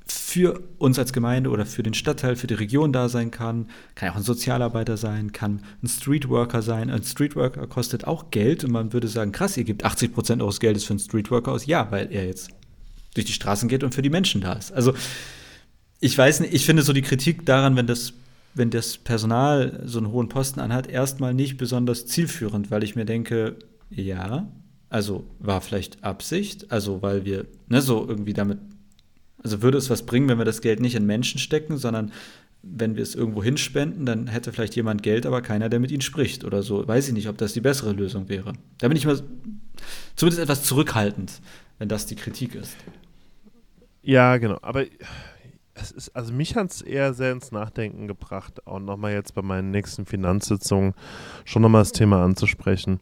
[0.09, 3.69] für uns als Gemeinde oder für den Stadtteil, für die Region da sein kann.
[3.95, 6.90] Kann auch ein Sozialarbeiter sein, kann ein Streetworker sein.
[6.90, 10.61] Ein Streetworker kostet auch Geld und man würde sagen, krass, ihr gebt 80 Prozent eures
[10.61, 11.66] Geldes für einen Streetworker aus.
[11.66, 12.51] Ja, weil er jetzt
[13.14, 14.73] durch die Straßen geht und für die Menschen da ist.
[14.73, 14.95] Also
[15.99, 18.12] ich weiß nicht, ich finde so die Kritik daran, wenn das,
[18.55, 23.07] wenn das Personal so einen hohen Posten anhat, erstmal nicht besonders zielführend, weil ich mir
[23.07, 23.57] denke,
[23.90, 24.47] ja,
[24.88, 28.59] also war vielleicht Absicht, also weil wir ne, so irgendwie damit
[29.47, 32.13] also würde es was bringen, wenn wir das Geld nicht in Menschen stecken, sondern
[32.63, 36.01] wenn wir es irgendwo hinspenden, dann hätte vielleicht jemand Geld, aber keiner, der mit ihnen
[36.01, 36.87] spricht oder so.
[36.87, 38.55] Weiß ich nicht, ob das die bessere Lösung wäre.
[38.79, 39.23] Da bin ich mal
[40.17, 41.41] zumindest etwas zurückhaltend,
[41.79, 42.77] wenn das die Kritik ist.
[44.03, 44.59] Ja, genau.
[44.63, 44.85] Aber
[45.75, 49.43] es ist, also mich hat es eher sehr ins Nachdenken gebracht, auch nochmal jetzt bei
[49.43, 50.95] meinen nächsten Finanzsitzungen
[51.45, 52.99] schon nochmal das Thema anzusprechen,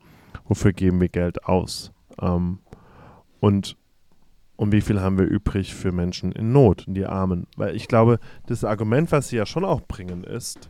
[0.47, 1.91] wofür geben wir Geld aus?
[2.21, 2.59] Ähm,
[3.41, 3.79] und
[4.57, 7.47] und wie viel haben wir übrig für Menschen in Not, die Armen.
[7.57, 10.69] Weil ich glaube, das Argument, was sie ja schon auch bringen, ist,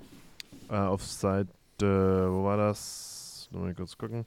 [0.70, 3.48] äh, auf Seite, wo war das?
[3.52, 4.24] Mal kurz gucken.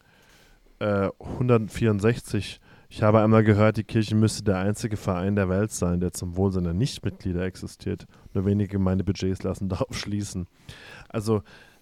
[0.80, 2.62] Äh, 164.
[2.90, 6.38] Ich habe einmal gehört, die Kirche müsste der einzige Verein der Welt sein, der zum
[6.38, 8.06] Wohl seiner Nichtmitglieder existiert.
[8.34, 10.48] Nur wenige Gemeindebudgets lassen darauf schließen.
[11.10, 11.42] Also,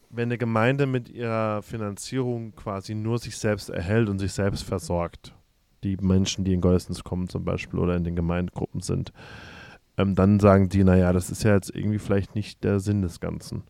[0.09, 5.35] wenn eine Gemeinde mit ihrer Finanzierung quasi nur sich selbst erhält und sich selbst versorgt,
[5.83, 9.13] die Menschen, die in Gottesdienst kommen zum Beispiel oder in den Gemeindegruppen sind,
[9.97, 13.19] ähm, dann sagen die, naja, das ist ja jetzt irgendwie vielleicht nicht der Sinn des
[13.19, 13.63] Ganzen.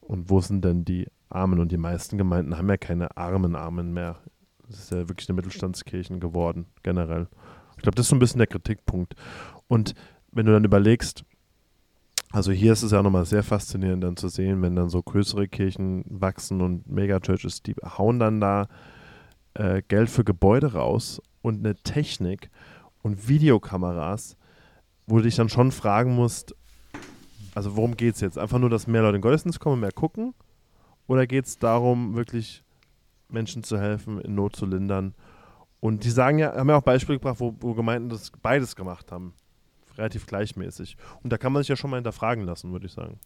[0.00, 1.60] Und wo sind denn die Armen?
[1.60, 4.18] Und die meisten Gemeinden haben ja keine armen Armen mehr.
[4.66, 7.28] Das ist ja wirklich eine Mittelstandskirchen geworden, generell.
[7.76, 9.14] Ich glaube, das ist so ein bisschen der Kritikpunkt.
[9.68, 9.94] Und
[10.32, 11.24] wenn du dann überlegst,
[12.32, 15.48] also hier ist es ja nochmal sehr faszinierend dann zu sehen, wenn dann so größere
[15.48, 18.68] Kirchen wachsen und Megachurches, die hauen dann da
[19.54, 22.50] äh, Geld für Gebäude raus und eine Technik
[23.02, 24.36] und Videokameras,
[25.06, 26.54] wo du dich dann schon fragen musst,
[27.54, 28.38] also worum geht es jetzt?
[28.38, 30.34] Einfach nur, dass mehr Leute in Gottesdienst kommen und mehr gucken?
[31.06, 32.62] Oder geht es darum, wirklich
[33.28, 35.14] Menschen zu helfen, in Not zu lindern?
[35.80, 39.10] Und die sagen ja, haben ja auch Beispiele gebracht, wo, wo Gemeinden das beides gemacht
[39.10, 39.34] haben
[40.00, 40.96] relativ gleichmäßig.
[41.22, 43.18] Und da kann man sich ja schon mal hinterfragen lassen, würde ich sagen.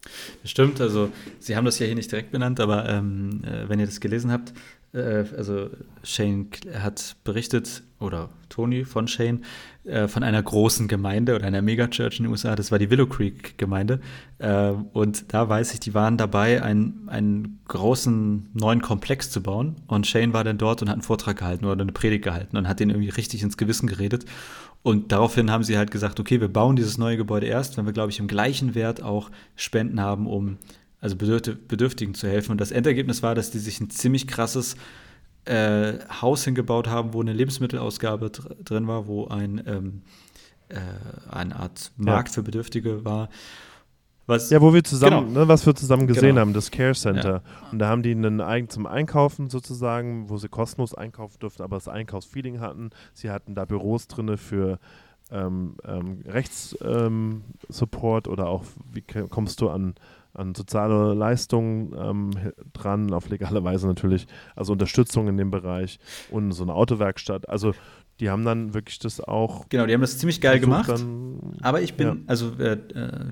[0.42, 3.80] Das stimmt, also Sie haben das ja hier nicht direkt benannt, aber ähm, äh, wenn
[3.80, 4.52] ihr das gelesen habt,
[4.92, 5.70] äh, also
[6.02, 9.42] Shane hat berichtet, oder Tony von Shane,
[9.84, 13.06] äh, von einer großen Gemeinde oder einer Megachurch in den USA, das war die Willow
[13.06, 14.00] Creek Gemeinde.
[14.38, 19.76] Äh, und da weiß ich, die waren dabei, einen, einen großen neuen Komplex zu bauen.
[19.86, 22.68] Und Shane war dann dort und hat einen Vortrag gehalten oder eine Predigt gehalten und
[22.68, 24.26] hat den irgendwie richtig ins Gewissen geredet.
[24.84, 27.94] Und daraufhin haben sie halt gesagt, okay, wir bauen dieses neue Gebäude erst, wenn wir,
[27.94, 30.58] glaube ich, im gleichen Wert auch Spenden haben, um
[31.00, 32.52] also Bedürftigen zu helfen.
[32.52, 34.76] Und das Endergebnis war, dass die sich ein ziemlich krasses
[35.46, 40.02] äh, Haus hingebaut haben, wo eine Lebensmittelausgabe dr drin war, wo ein, ähm,
[40.68, 40.76] äh,
[41.30, 42.34] eine Art Markt ja.
[42.34, 43.30] für Bedürftige war.
[44.26, 45.40] Was, ja, wo wir zusammen, genau.
[45.40, 46.40] ne, was wir zusammen gesehen genau.
[46.40, 47.42] haben, das Care Center.
[47.44, 47.70] Ja.
[47.72, 51.76] Und da haben die einen Eigen zum Einkaufen sozusagen, wo sie kostenlos einkaufen durften, aber
[51.76, 52.90] das Einkaufsfeeling hatten.
[53.12, 54.78] Sie hatten da Büros drin für
[55.30, 59.94] ähm, ähm, Rechtssupport ähm, oder auch, wie kommst du an,
[60.32, 62.30] an soziale Leistungen ähm,
[62.72, 65.98] dran, auf legale Weise natürlich, also Unterstützung in dem Bereich
[66.30, 67.48] und so eine Autowerkstatt.
[67.48, 67.72] Also
[68.20, 69.68] die haben dann wirklich das auch.
[69.68, 70.88] Genau, die haben das ziemlich geil gemacht.
[70.88, 72.16] Dann, aber ich bin, ja.
[72.28, 72.78] also äh,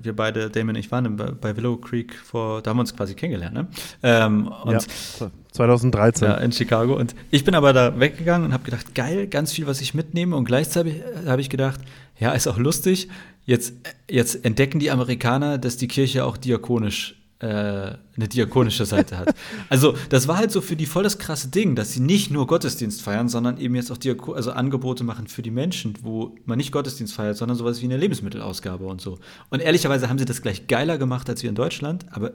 [0.02, 2.96] wir beide, Damon und ich waren bei, bei, Willow Creek vor, da haben wir uns
[2.96, 3.68] quasi kennengelernt, ne?
[4.02, 6.26] Ähm, und ja, 2013.
[6.26, 6.96] Ja, in Chicago.
[6.96, 10.34] Und ich bin aber da weggegangen und habe gedacht, geil, ganz viel, was ich mitnehme.
[10.34, 11.80] Und gleichzeitig habe ich gedacht,
[12.18, 13.08] ja, ist auch lustig.
[13.44, 13.74] Jetzt,
[14.10, 19.34] jetzt entdecken die Amerikaner, dass die Kirche auch diakonisch äh, eine diakonische Seite hat.
[19.68, 22.46] Also das war halt so für die voll das krasse Ding, dass sie nicht nur
[22.46, 26.58] Gottesdienst feiern, sondern eben jetzt auch Diako also Angebote machen für die Menschen, wo man
[26.58, 29.18] nicht Gottesdienst feiert, sondern sowas wie eine Lebensmittelausgabe und so.
[29.50, 32.32] Und ehrlicherweise haben sie das gleich geiler gemacht als wir in Deutschland, aber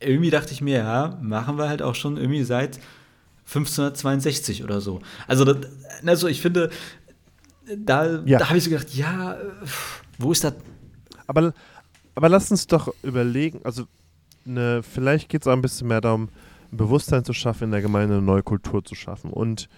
[0.00, 2.78] irgendwie dachte ich mir, ja, machen wir halt auch schon irgendwie seit
[3.46, 5.00] 1562 oder so.
[5.26, 5.68] Also, das,
[6.06, 6.70] also ich finde,
[7.76, 8.38] da, ja.
[8.38, 9.36] da habe ich so gedacht, ja,
[10.18, 10.54] wo ist das?
[11.26, 11.52] Aber
[12.14, 13.84] aber lass uns doch überlegen, also
[14.44, 16.28] ne, vielleicht geht es auch ein bisschen mehr darum,
[16.72, 19.30] ein Bewusstsein zu schaffen, in der Gemeinde eine neue Kultur zu schaffen.
[19.30, 19.68] Und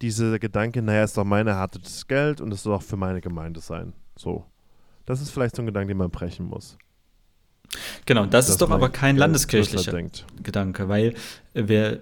[0.00, 3.60] dieser Gedanke, naja, ist doch mein erhartetes Geld und es soll auch für meine Gemeinde
[3.60, 3.92] sein.
[4.16, 4.44] So.
[5.06, 6.76] Das ist vielleicht so ein Gedanke, den man brechen muss.
[8.04, 9.98] Genau, das ist doch aber kein landeskirchlicher
[10.42, 11.14] Gedanke, weil
[11.54, 12.00] wer,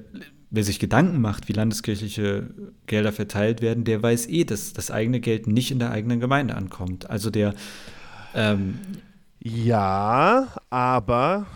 [0.51, 2.51] wer sich Gedanken macht, wie landeskirchliche
[2.87, 6.57] Gelder verteilt werden, der weiß eh, dass das eigene Geld nicht in der eigenen Gemeinde
[6.57, 7.09] ankommt.
[7.09, 7.55] Also der
[8.35, 8.79] ähm,
[9.43, 11.47] ja, aber,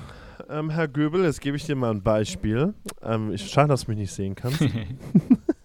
[0.49, 2.73] ähm, Herr Göbel, jetzt gebe ich dir mal ein Beispiel.
[3.03, 4.61] Ähm, ich schade, dass du mich nicht sehen kannst.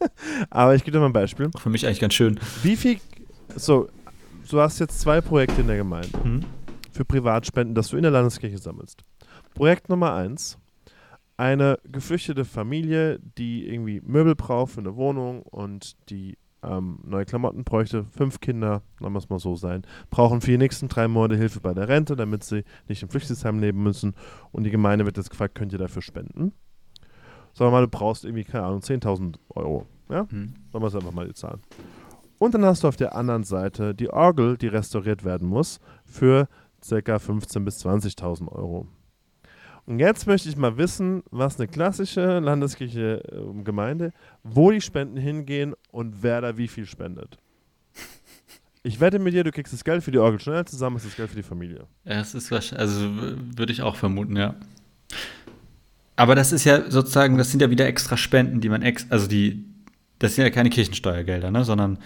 [0.49, 1.49] aber ich gebe dir mal ein Beispiel.
[1.57, 2.39] Für mich eigentlich ganz schön.
[2.61, 2.99] Wie viel,
[3.55, 3.87] so,
[4.49, 6.45] du hast jetzt zwei Projekte in der Gemeinde mhm.
[6.91, 9.03] für Privatspenden, das du in der Landeskirche sammelst.
[9.53, 10.57] Projekt Nummer eins,
[11.37, 17.63] eine geflüchtete Familie, die irgendwie Möbel braucht für eine Wohnung und die ähm, neue Klamotten
[17.63, 21.59] bräuchte, fünf Kinder, wir es mal so sein, brauchen für die nächsten drei Monate Hilfe
[21.59, 24.13] bei der Rente, damit sie nicht im Flüchtlingsheim leben müssen.
[24.51, 26.53] Und die Gemeinde wird jetzt gefragt, könnt ihr dafür spenden?
[27.53, 29.85] Sagen wir mal, du brauchst irgendwie, keine Ahnung, 10.000 Euro.
[30.09, 30.27] Ja?
[30.29, 30.53] Hm.
[30.71, 31.61] Sagen wir es einfach mal die Zahlen.
[32.37, 36.47] Und dann hast du auf der anderen Seite die Orgel, die restauriert werden muss, für
[36.81, 36.95] ca.
[36.95, 38.87] 15.000 bis 20.000 Euro.
[39.89, 45.17] Und jetzt möchte ich mal wissen, was eine klassische landeskirche äh, Gemeinde, wo die Spenden
[45.17, 47.37] hingehen und wer da wie viel spendet.
[48.83, 51.15] Ich wette mit dir, du kriegst das Geld für die Orgel schnell zusammen, ist das
[51.15, 51.87] Geld für die Familie.
[52.05, 53.09] Ja, es ist wahrscheinlich, also
[53.57, 54.53] würde ich auch vermuten, ja.
[56.15, 59.25] Aber das ist ja sozusagen, das sind ja wieder extra Spenden, die man ex, also
[59.25, 59.65] die,
[60.19, 61.97] das sind ja keine Kirchensteuergelder, ne, sondern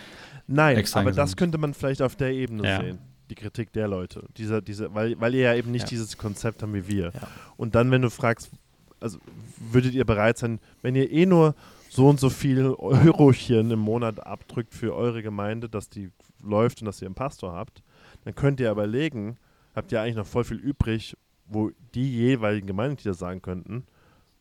[0.48, 2.80] Nein, aber das könnte man vielleicht auf der Ebene ja.
[2.80, 3.00] sehen
[3.34, 4.26] die Kritik der Leute.
[4.38, 5.90] Dieser, diese, weil, weil ihr ja eben nicht ja.
[5.90, 7.12] dieses Konzept haben wie wir.
[7.14, 7.28] Ja.
[7.58, 8.52] Und dann, wenn du fragst,
[9.00, 9.18] also
[9.58, 11.56] würdet ihr bereit sein, wenn ihr eh nur
[11.90, 16.86] so und so viel Eurochen im Monat abdrückt für eure Gemeinde, dass die läuft und
[16.86, 17.84] dass ihr einen Pastor habt,
[18.24, 19.38] dann könnt ihr überlegen,
[19.76, 21.18] habt ihr eigentlich noch voll viel übrig,
[21.48, 23.86] wo die jeweiligen Gemeindeglieder sagen könnten,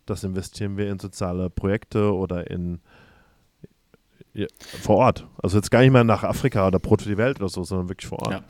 [0.06, 2.80] das investieren wir in soziale Projekte oder in
[4.34, 4.46] ja,
[4.80, 5.26] vor Ort.
[5.42, 7.88] Also jetzt gar nicht mehr nach Afrika oder Brot für die Welt oder so, sondern
[7.88, 8.32] wirklich vor Ort.
[8.32, 8.42] Ja.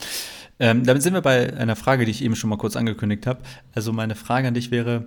[0.59, 3.41] Ähm, damit sind wir bei einer Frage, die ich eben schon mal kurz angekündigt habe.
[3.75, 5.07] Also meine Frage an dich wäre,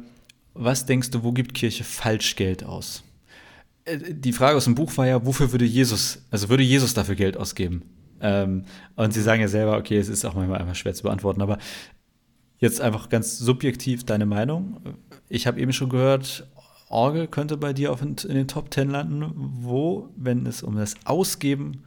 [0.54, 3.04] was denkst du, wo gibt Kirche Falschgeld aus?
[3.86, 7.16] Äh, die Frage aus dem Buch war ja, wofür würde Jesus, also würde Jesus dafür
[7.16, 7.84] Geld ausgeben?
[8.22, 11.42] Ähm, und sie sagen ja selber, okay, es ist auch manchmal einfach schwer zu beantworten,
[11.42, 11.58] aber
[12.58, 14.80] jetzt einfach ganz subjektiv deine Meinung.
[15.30, 16.48] Ich habe eben schon gehört,
[16.90, 20.76] Orgel könnte bei dir auf in, in den Top Ten landen, wo, wenn es um
[20.76, 21.84] das Ausgeben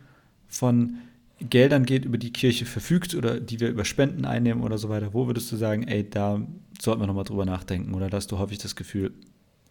[0.49, 0.99] von
[1.41, 5.15] Geldern geht, über die Kirche verfügt oder die wir über Spenden einnehmen oder so weiter,
[5.15, 6.41] wo würdest du sagen, ey, da
[6.81, 7.95] sollten wir nochmal drüber nachdenken?
[7.95, 9.13] Oder hast du häufig das Gefühl,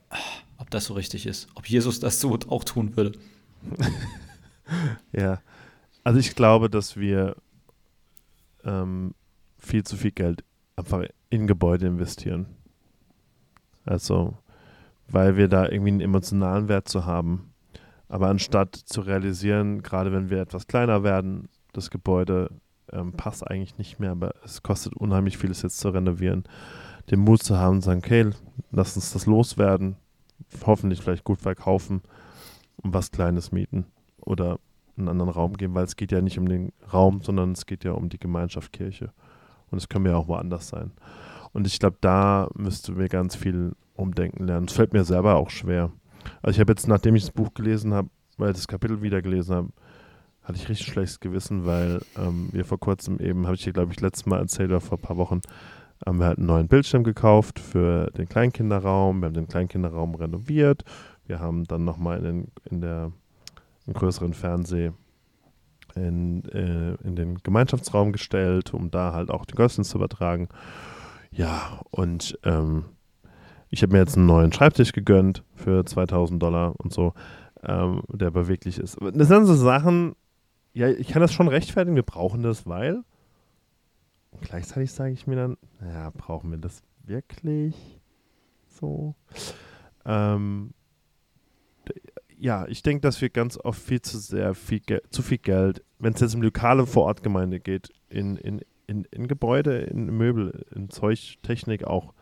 [0.10, 3.12] ach, ob das so richtig ist, ob Jesus das so auch tun würde?
[5.12, 5.42] ja,
[6.04, 7.36] also ich glaube, dass wir
[8.64, 9.14] ähm,
[9.60, 10.44] viel zu viel Geld
[10.78, 12.46] einfach in Gebäude investieren.
[13.84, 14.38] Also
[15.10, 17.54] weil wir da irgendwie einen emotionalen Wert zu haben.
[18.10, 22.50] Aber anstatt zu realisieren, gerade wenn wir etwas kleiner werden, das Gebäude
[22.92, 26.46] ähm, passt eigentlich nicht mehr, aber es kostet unheimlich viel, es jetzt zu renovieren,
[27.12, 28.30] den Mut zu haben, sagen, okay,
[28.72, 29.98] lass uns das loswerden,
[30.66, 32.02] hoffentlich vielleicht gut verkaufen
[32.78, 33.86] und was Kleines mieten
[34.22, 34.60] oder
[34.98, 37.84] einen anderen Raum geben, weil es geht ja nicht um den Raum, sondern es geht
[37.84, 39.12] ja um die Gemeinschaft Kirche.
[39.70, 40.92] Und es können wir ja auch woanders sein.
[41.54, 44.68] Und ich glaube, da müsste wir ganz viel umdenken lernen.
[44.68, 45.92] Das fällt mir selber auch schwer.
[46.42, 49.22] Also ich habe jetzt, nachdem ich das Buch gelesen habe, weil ich das Kapitel wieder
[49.22, 49.70] gelesen habe,
[50.44, 53.92] hatte ich richtig schlechtes Gewissen, weil ähm, wir vor kurzem eben, habe ich hier, glaube
[53.92, 55.42] ich, letztes Mal erzählt oder vor ein paar Wochen,
[56.06, 59.20] haben wir halt einen neuen Bildschirm gekauft für den Kleinkinderraum.
[59.20, 60.84] Wir haben den Kleinkinderraum renoviert.
[61.26, 63.12] Wir haben dann nochmal in, den, in der
[63.86, 64.94] einen größeren Fernseher
[65.96, 70.48] in, äh, in den Gemeinschaftsraum gestellt, um da halt auch den Gottesdienst zu übertragen.
[71.32, 72.86] Ja, und ähm,
[73.70, 77.14] ich habe mir jetzt einen neuen Schreibtisch gegönnt für 2000 Dollar und so,
[77.64, 78.98] ähm, der beweglich ist.
[79.14, 80.16] Das sind so Sachen,
[80.74, 83.04] ja, ich kann das schon rechtfertigen, wir brauchen das, weil.
[84.32, 88.00] Und gleichzeitig sage ich mir dann, naja, brauchen wir das wirklich
[88.68, 89.16] so?
[90.06, 90.74] Ähm,
[92.38, 96.14] ja, ich denke, dass wir ganz oft viel zu sehr viel zu viel Geld, wenn
[96.14, 101.38] es jetzt um lokale Vorortgemeinde geht, in, in, in, in Gebäude, in Möbel, in Zeug,
[101.42, 102.14] Technik auch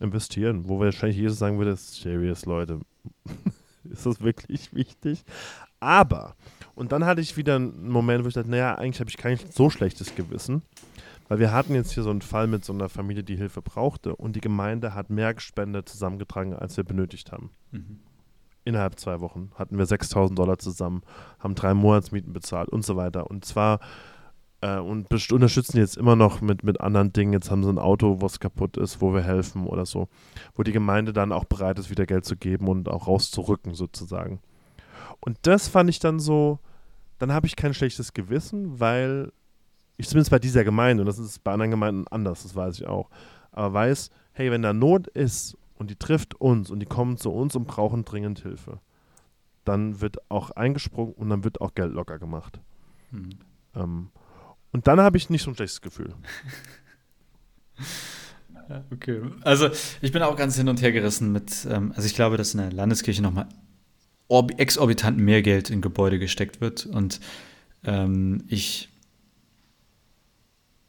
[0.00, 2.80] investieren, wo wahrscheinlich Jesus sagen würde, serious, Leute,
[3.84, 5.24] ist das wirklich wichtig?
[5.78, 6.36] Aber,
[6.74, 9.38] und dann hatte ich wieder einen Moment, wo ich dachte, naja, eigentlich habe ich kein
[9.50, 10.62] so schlechtes Gewissen,
[11.28, 14.16] weil wir hatten jetzt hier so einen Fall mit so einer Familie, die Hilfe brauchte
[14.16, 17.50] und die Gemeinde hat mehr Spende zusammengetragen, als wir benötigt haben.
[17.70, 18.00] Mhm.
[18.64, 21.02] Innerhalb zwei Wochen hatten wir 6000 Dollar zusammen,
[21.38, 23.30] haben drei Monatsmieten bezahlt und so weiter.
[23.30, 23.80] Und zwar
[24.60, 27.32] äh, und unterstützen jetzt immer noch mit, mit anderen Dingen.
[27.32, 30.08] Jetzt haben sie ein Auto, was kaputt ist, wo wir helfen oder so.
[30.54, 34.40] Wo die Gemeinde dann auch bereit ist, wieder Geld zu geben und auch rauszurücken sozusagen.
[35.20, 36.58] Und das fand ich dann so,
[37.18, 39.32] dann habe ich kein schlechtes Gewissen, weil
[39.96, 42.86] ich zumindest bei dieser Gemeinde, und das ist bei anderen Gemeinden anders, das weiß ich
[42.86, 43.10] auch,
[43.52, 47.30] aber weiß, hey, wenn da Not ist und die trifft uns und die kommen zu
[47.30, 48.80] uns und brauchen dringend Hilfe,
[49.64, 52.60] dann wird auch eingesprungen und dann wird auch Geld locker gemacht.
[53.10, 53.30] Hm.
[53.74, 54.08] Ähm,
[54.72, 56.14] und dann habe ich nicht so ein schlechtes Gefühl.
[58.92, 59.22] okay.
[59.42, 62.54] Also ich bin auch ganz hin und her gerissen mit, ähm, also ich glaube, dass
[62.54, 63.48] in der Landeskirche nochmal
[64.56, 66.86] exorbitant mehr Geld in Gebäude gesteckt wird.
[66.86, 67.20] Und
[67.84, 68.88] ähm, ich,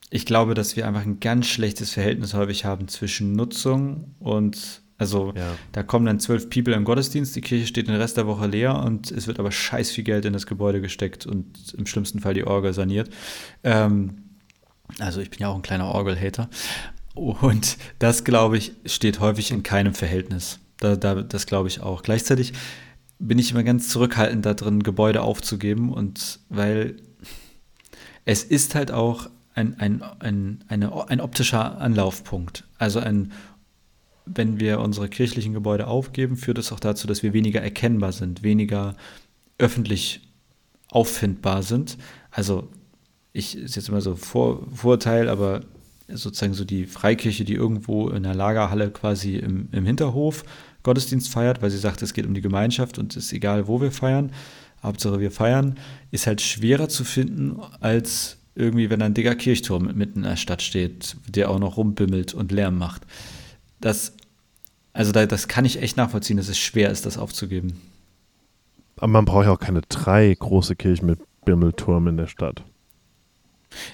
[0.09, 5.33] ich glaube, dass wir einfach ein ganz schlechtes Verhältnis häufig haben zwischen Nutzung und also
[5.35, 5.55] ja.
[5.71, 8.83] da kommen dann zwölf People im Gottesdienst, die Kirche steht den Rest der Woche leer
[8.83, 12.35] und es wird aber scheiß viel Geld in das Gebäude gesteckt und im schlimmsten Fall
[12.35, 13.09] die Orgel saniert.
[13.63, 14.25] Ähm,
[14.99, 16.51] also ich bin ja auch ein kleiner Orgelhater.
[17.15, 20.59] Und das, glaube ich, steht häufig in keinem Verhältnis.
[20.77, 22.03] Da, da, das glaube ich auch.
[22.03, 22.53] Gleichzeitig
[23.17, 26.97] bin ich immer ganz zurückhaltend da drin, Gebäude aufzugeben und weil
[28.25, 32.65] es ist halt auch ein, ein, ein, eine, ein optischer Anlaufpunkt.
[32.77, 33.31] Also ein
[34.25, 38.43] wenn wir unsere kirchlichen Gebäude aufgeben, führt es auch dazu, dass wir weniger erkennbar sind,
[38.43, 38.95] weniger
[39.57, 40.21] öffentlich
[40.89, 41.97] auffindbar sind.
[42.29, 42.69] Also
[43.34, 45.62] ich ist jetzt immer so Vor Vorurteil, aber
[46.07, 50.43] sozusagen so die Freikirche, die irgendwo in der Lagerhalle quasi im, im Hinterhof
[50.84, 53.81] Gottesdienst feiert, weil sie sagt, es geht um die Gemeinschaft und es ist egal, wo
[53.81, 54.31] wir feiern.
[54.84, 55.77] Hauptsache wir feiern,
[56.10, 60.62] ist halt schwerer zu finden, als irgendwie, wenn ein dicker Kirchturm mitten in der Stadt
[60.62, 63.03] steht, der auch noch rumbimmelt und Lärm macht
[63.81, 64.13] das,
[64.93, 67.81] also da, das kann ich echt nachvollziehen, dass es schwer ist, das aufzugeben.
[68.97, 72.63] Aber man braucht ja auch keine drei große Kirchen mit Bimmelturm in der Stadt.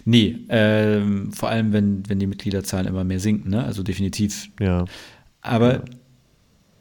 [0.06, 3.64] Nee, ähm, vor allem, wenn, wenn die Mitgliederzahlen immer mehr sinken, ne?
[3.64, 4.50] Also definitiv.
[4.60, 4.86] Ja.
[5.42, 5.84] Aber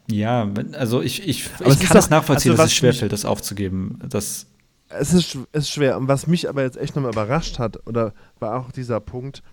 [0.09, 3.99] ja, ja also ich, ich, ich kann es nachvollziehen, also dass es schwerfällt, das aufzugeben.
[4.09, 4.47] Das
[4.89, 5.97] es ist, ist schwer.
[5.97, 9.43] Und was mich aber jetzt echt nochmal überrascht hat, oder war auch dieser Punkt,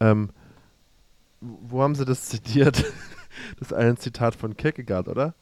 [0.00, 0.30] ähm,
[1.40, 2.84] wo haben sie das zitiert?
[3.58, 5.34] Das ist ein Zitat von Kierkegaard, oder?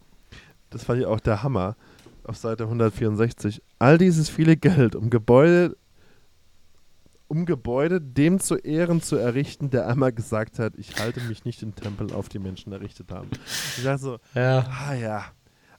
[0.68, 1.74] Das fand ich auch der Hammer.
[2.22, 3.62] Auf Seite 164.
[3.78, 5.74] All dieses viele Geld, um Gebäude,
[7.26, 11.62] um Gebäude dem zu Ehren zu errichten, der einmal gesagt hat, ich halte mich nicht
[11.62, 13.30] in Tempeln auf, die Menschen errichtet haben.
[13.78, 14.66] Ich dachte so, ja.
[14.68, 15.24] ah ja.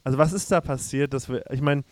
[0.03, 1.83] Also was ist da passiert, dass wir, ich meine,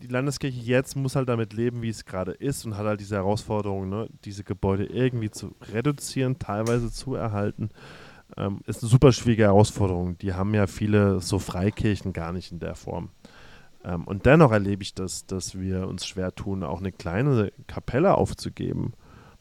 [0.00, 3.16] die Landeskirche jetzt muss halt damit leben, wie es gerade ist und hat halt diese
[3.16, 7.70] Herausforderung, ne, diese Gebäude irgendwie zu reduzieren, teilweise zu erhalten.
[8.36, 10.18] Ähm, ist eine super schwierige Herausforderung.
[10.18, 13.10] Die haben ja viele so Freikirchen gar nicht in der Form.
[13.84, 18.14] Ähm, und dennoch erlebe ich das, dass wir uns schwer tun, auch eine kleine Kapelle
[18.16, 18.92] aufzugeben,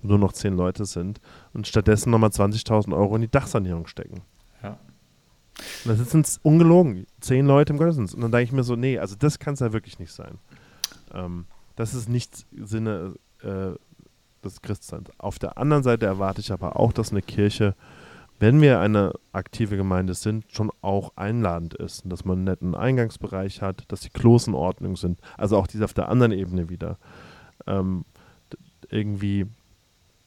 [0.01, 1.19] wo nur noch zehn Leute sind
[1.53, 4.21] und stattdessen nochmal 20.000 Euro in die Dachsanierung stecken.
[5.83, 8.13] Und da sitzen ungelogen zehn Leute im Gottesdienst.
[8.15, 10.37] Und dann denke ich mir so, nee, also das kann es ja wirklich nicht sein.
[11.13, 13.71] Ähm, das ist nicht Sinne äh,
[14.43, 15.09] des Christseins.
[15.17, 17.75] Auf der anderen Seite erwarte ich aber auch, dass eine Kirche,
[18.39, 22.03] wenn wir eine aktive Gemeinde sind, schon auch einladend ist.
[22.03, 25.19] Und dass man einen netten Eingangsbereich hat, dass die Klos in Ordnung sind.
[25.37, 26.97] Also auch diese auf der anderen Ebene wieder.
[27.65, 28.05] Ähm,
[28.89, 29.45] irgendwie,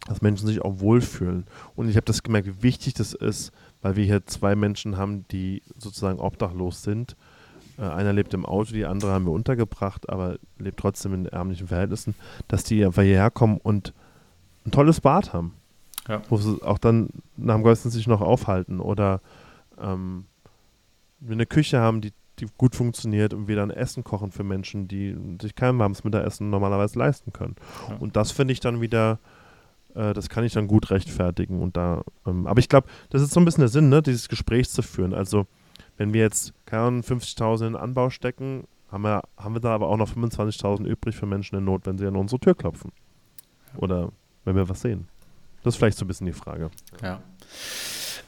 [0.06, 1.46] dass Menschen sich auch wohlfühlen.
[1.76, 5.26] Und ich habe das gemerkt, wie wichtig das ist, weil wir hier zwei Menschen haben,
[5.28, 7.16] die sozusagen obdachlos sind,
[7.78, 11.68] äh, einer lebt im Auto, die andere haben wir untergebracht, aber lebt trotzdem in ärmlichen
[11.68, 12.14] Verhältnissen,
[12.48, 13.94] dass die einfach hierher kommen und
[14.66, 15.54] ein tolles Bad haben.
[16.08, 16.22] Ja.
[16.28, 19.20] Wo sie auch dann nach dem Gottesdienst sich noch aufhalten oder
[19.78, 20.24] ähm,
[21.20, 24.88] wir eine Küche haben, die, die gut funktioniert und wir dann Essen kochen für Menschen,
[24.88, 27.56] die sich kein warmes Mittagessen normalerweise leisten können.
[27.88, 27.96] Ja.
[27.96, 29.18] Und das finde ich dann wieder,
[29.94, 31.60] äh, das kann ich dann gut rechtfertigen.
[31.60, 34.28] Und da, ähm, aber ich glaube, das ist so ein bisschen der Sinn, ne, dieses
[34.28, 35.14] Gespräch zu führen.
[35.14, 35.46] Also
[35.96, 39.74] wenn wir jetzt, keine Ahnung, 50.000 in den Anbau stecken, haben wir, haben wir da
[39.74, 42.92] aber auch noch 25.000 übrig für Menschen in Not, wenn sie an unsere Tür klopfen.
[43.76, 44.12] Oder
[44.44, 45.08] wenn wir was sehen.
[45.62, 46.70] Das ist vielleicht so ein bisschen die Frage.
[47.02, 47.20] Ja.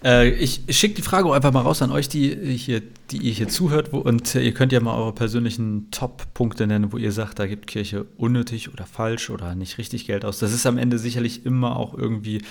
[0.03, 3.33] Äh, ich schicke die Frage auch einfach mal raus an euch, die, hier, die ihr
[3.33, 3.93] hier zuhört.
[3.93, 7.47] Wo, und äh, ihr könnt ja mal eure persönlichen Top-Punkte nennen, wo ihr sagt, da
[7.47, 10.39] gibt Kirche unnötig oder falsch oder nicht richtig Geld aus.
[10.39, 12.43] Das ist am Ende sicherlich immer auch irgendwie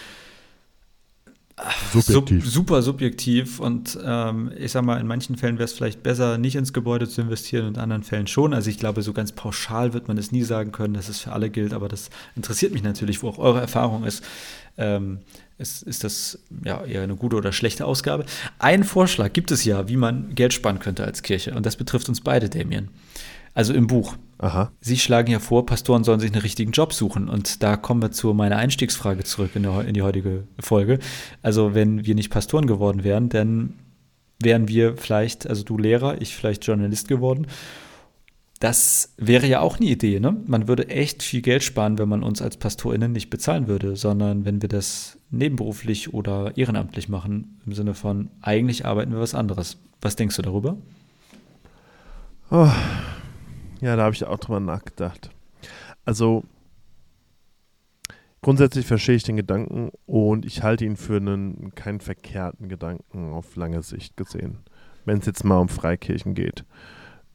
[1.91, 2.45] Subjektiv.
[2.45, 6.37] Sub, super subjektiv und ähm, ich sag mal, in manchen Fällen wäre es vielleicht besser,
[6.37, 8.53] nicht ins Gebäude zu investieren, in anderen Fällen schon.
[8.53, 11.33] Also ich glaube, so ganz pauschal wird man es nie sagen können, dass es für
[11.33, 14.23] alle gilt, aber das interessiert mich natürlich, wo auch eure Erfahrung ist.
[14.77, 15.19] Ähm,
[15.59, 18.25] ist, ist das ja eher eine gute oder schlechte Ausgabe?
[18.57, 22.09] Ein Vorschlag gibt es ja, wie man Geld sparen könnte als Kirche und das betrifft
[22.09, 22.89] uns beide, Damien.
[23.53, 24.15] Also im Buch.
[24.37, 24.71] Aha.
[24.79, 27.27] Sie schlagen ja vor, Pastoren sollen sich einen richtigen Job suchen.
[27.27, 30.99] Und da kommen wir zu meiner Einstiegsfrage zurück in, der, in die heutige Folge.
[31.41, 33.73] Also, wenn wir nicht Pastoren geworden wären, dann
[34.41, 37.47] wären wir vielleicht, also du Lehrer, ich vielleicht Journalist geworden.
[38.59, 40.35] Das wäre ja auch eine Idee, ne?
[40.45, 44.43] Man würde echt viel Geld sparen, wenn man uns als PastorInnen nicht bezahlen würde, sondern
[44.43, 49.77] wenn wir das nebenberuflich oder ehrenamtlich machen, im Sinne von, eigentlich arbeiten wir was anderes.
[50.01, 50.75] Was denkst du darüber?
[52.51, 52.69] Oh,
[53.79, 55.29] ja, da habe ich auch drüber nachgedacht.
[56.03, 56.43] Also,
[58.41, 63.55] grundsätzlich verstehe ich den Gedanken und ich halte ihn für einen keinen verkehrten Gedanken auf
[63.55, 64.57] lange Sicht gesehen,
[65.05, 66.65] wenn es jetzt mal um Freikirchen geht.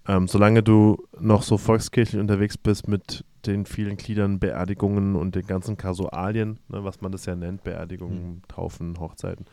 [0.07, 5.47] Ähm, solange du noch so volkskirchlich unterwegs bist mit den vielen Gliedern, Beerdigungen und den
[5.47, 9.47] ganzen Kasualien, ne, was man das ja nennt, Beerdigungen, Taufen, Hochzeiten,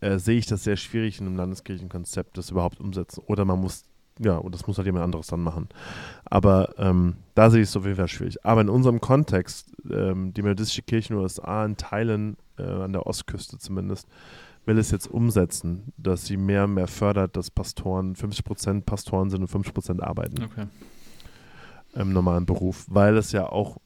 [0.00, 3.22] äh, sehe ich das sehr schwierig in einem Landeskirchenkonzept, das überhaupt umsetzen.
[3.26, 3.84] Oder man muss
[4.20, 5.68] ja, und das muss halt jemand anderes dann machen.
[6.24, 8.44] Aber ähm, da sehe ich es auf jeden Fall schwierig.
[8.44, 12.92] Aber in unserem Kontext, ähm, die methodistische Kirche in den USA in Teilen, äh, an
[12.92, 14.06] der Ostküste zumindest,
[14.66, 19.42] will es jetzt umsetzen, dass sie mehr und mehr fördert, dass Pastoren, 50% Pastoren sind
[19.42, 20.66] und 50% arbeiten Okay.
[21.94, 23.78] im normalen Beruf, weil es ja auch,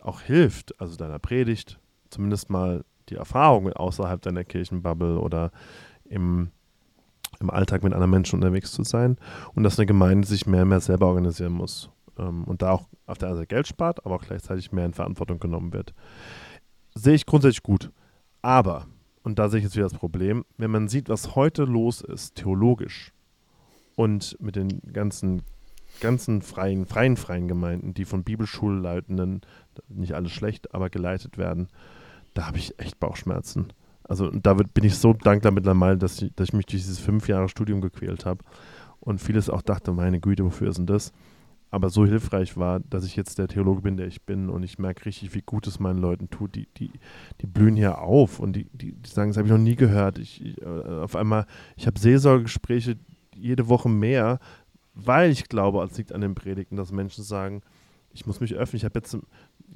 [0.00, 1.78] auch hilft, also deiner Predigt,
[2.10, 5.50] zumindest mal die Erfahrung außerhalb deiner Kirchenbubble oder
[6.04, 6.50] im
[7.40, 9.16] im Alltag mit anderen Menschen unterwegs zu sein
[9.54, 12.88] und dass eine Gemeinde sich mehr und mehr selber organisieren muss ähm, und da auch
[13.06, 15.92] auf der einen Seite Geld spart, aber auch gleichzeitig mehr in Verantwortung genommen wird.
[16.94, 17.90] Sehe ich grundsätzlich gut.
[18.42, 18.86] Aber,
[19.22, 22.34] und da sehe ich jetzt wieder das Problem, wenn man sieht, was heute los ist,
[22.36, 23.12] theologisch
[23.94, 25.42] und mit den ganzen
[26.00, 29.42] ganzen freien, freien, freien Gemeinden, die von Bibelschulleitenden,
[29.88, 31.68] nicht alles schlecht, aber geleitet werden,
[32.34, 33.72] da habe ich echt Bauchschmerzen.
[34.04, 37.28] Also da bin ich so dankbar mittlerweile, dass ich, dass ich mich durch dieses fünf
[37.28, 38.44] Jahre Studium gequält habe
[39.00, 41.12] und vieles auch dachte, meine Güte, wofür ist denn das?
[41.72, 44.78] Aber so hilfreich war, dass ich jetzt der Theologe bin, der ich bin und ich
[44.78, 46.54] merke richtig, wie gut es meinen Leuten tut.
[46.54, 46.90] Die, die,
[47.40, 50.18] die blühen hier auf und die, die, die sagen, das habe ich noch nie gehört.
[50.18, 51.46] Ich, ich, auf einmal,
[51.76, 52.98] ich habe Seelsorgegespräche
[53.34, 54.38] jede Woche mehr,
[54.92, 57.62] weil ich glaube, es liegt an den Predigten, dass Menschen sagen,
[58.12, 58.76] ich muss mich öffnen.
[58.76, 59.16] Ich habe jetzt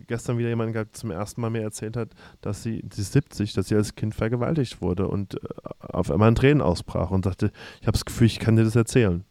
[0.06, 2.10] gestern wieder jemanden gehabt, zum ersten Mal mir erzählt hat,
[2.42, 5.48] dass sie, sie 70, dass sie als Kind vergewaltigt wurde und äh,
[5.80, 8.76] auf einmal in Tränen ausbrach und sagte, ich habe das Gefühl, ich kann dir das
[8.76, 9.24] erzählen.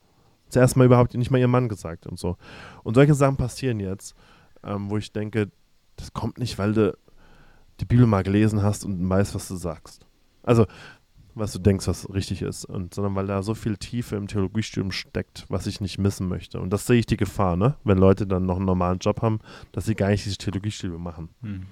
[0.48, 2.38] Das erste Mal überhaupt nicht mal ihr Mann gesagt und so.
[2.84, 4.16] Und solche Sachen passieren jetzt,
[4.64, 5.52] ähm, wo ich denke,
[5.96, 6.98] das kommt nicht, weil du
[7.80, 10.06] die Bibel mal gelesen hast und weißt, was du sagst.
[10.44, 10.66] Also,
[11.34, 14.92] was du denkst, was richtig ist, und, sondern weil da so viel Tiefe im Theologiestudium
[14.92, 16.62] steckt, was ich nicht missen möchte.
[16.62, 17.76] Und das sehe ich die Gefahr, ne?
[17.84, 19.40] wenn Leute dann noch einen normalen Job haben,
[19.74, 21.30] dass sie gar nicht dieses Theologiestudium machen.
[21.42, 21.64] Hm.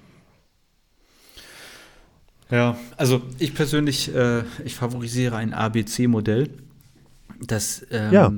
[2.52, 6.50] Ja, also ich persönlich, äh, ich favorisiere ein ABC-Modell,
[7.40, 8.34] das ähm, Ja.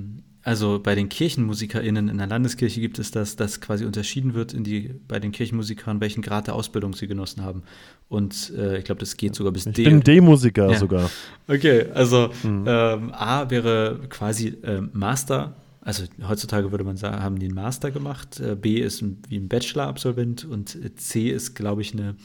[0.46, 4.64] Also bei den KirchenmusikerInnen in der Landeskirche gibt es das, dass quasi unterschieden wird in
[4.64, 7.64] die, bei den Kirchenmusikern, welchen Grad der Ausbildung sie genossen haben.
[8.10, 9.84] Und äh, ich glaube, das geht sogar bis Ich D.
[9.86, 10.78] bin D-Musiker Ja.
[10.78, 11.10] sogar.
[11.48, 12.64] Okay, also Mhm.
[12.68, 15.56] ähm, A wäre quasi ähm, Master.
[15.82, 18.40] Also heutzutage würde man sagen, haben die einen Master gemacht.
[18.40, 22.16] Äh, B ist ein, wie ein Bachelor-Absolvent und äh, C ist, glaube ich, eine,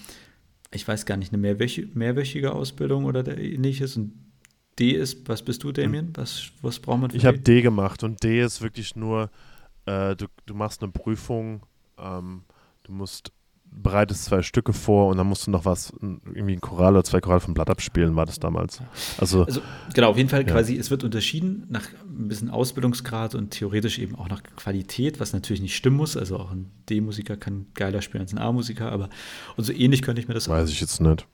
[0.74, 3.96] ich weiß gar nicht, eine mehrwöch mehrwöchige Ausbildung oder der- ähnliches.
[3.96, 4.12] Und
[4.80, 6.12] D ist, was bist du, Damien?
[6.16, 7.62] Was, was braucht man für Ich habe D?
[7.62, 9.30] Gemacht und D ist wirklich nur,
[9.86, 11.62] äh, du, du machst eine Prüfung,
[11.98, 12.42] ähm,
[12.84, 13.32] du musst
[13.72, 17.20] bereitest zwei Stücke vor und dann musst du noch was, irgendwie ein Choral oder zwei
[17.20, 18.80] Choral vom Blatt abspielen, war das damals.
[19.16, 19.60] Also, Also
[19.94, 20.52] genau, auf jeden Fall Ja.
[20.52, 25.32] quasi, es wird unterschieden nach ein bisschen Ausbildungsgrad und theoretisch eben auch nach Qualität, was
[25.32, 26.16] natürlich nicht stimmen muss.
[26.16, 29.08] Also auch ein D-Musiker kann geiler spielen als ein A-Musiker, aber
[29.56, 31.28] und so ähnlich könnte ich mir das Weiß ich jetzt nicht.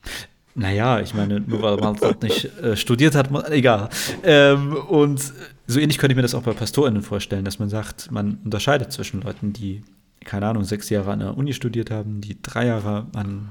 [0.59, 3.91] Naja, ich meine, nur weil man das nicht äh, studiert hat, man, egal.
[4.25, 5.33] Ähm, und
[5.67, 8.91] so ähnlich könnte ich mir das auch bei PastorInnen vorstellen, dass man sagt, man unterscheidet
[8.91, 9.83] zwischen Leuten, die,
[10.25, 13.51] keine Ahnung, sechs Jahre an der Uni studiert haben, die drei Jahre an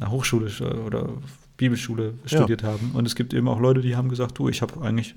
[0.00, 0.50] einer Hochschule
[0.86, 1.10] oder
[1.58, 2.68] Bibelschule studiert ja.
[2.68, 2.92] haben.
[2.94, 5.14] Und es gibt eben auch Leute, die haben gesagt, du, ich habe eigentlich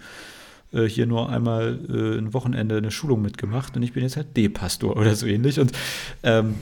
[0.74, 4.36] äh, hier nur einmal äh, ein Wochenende eine Schulung mitgemacht und ich bin jetzt halt
[4.36, 5.58] D-Pastor oder so ähnlich.
[5.60, 5.72] Und
[6.24, 6.56] ähm,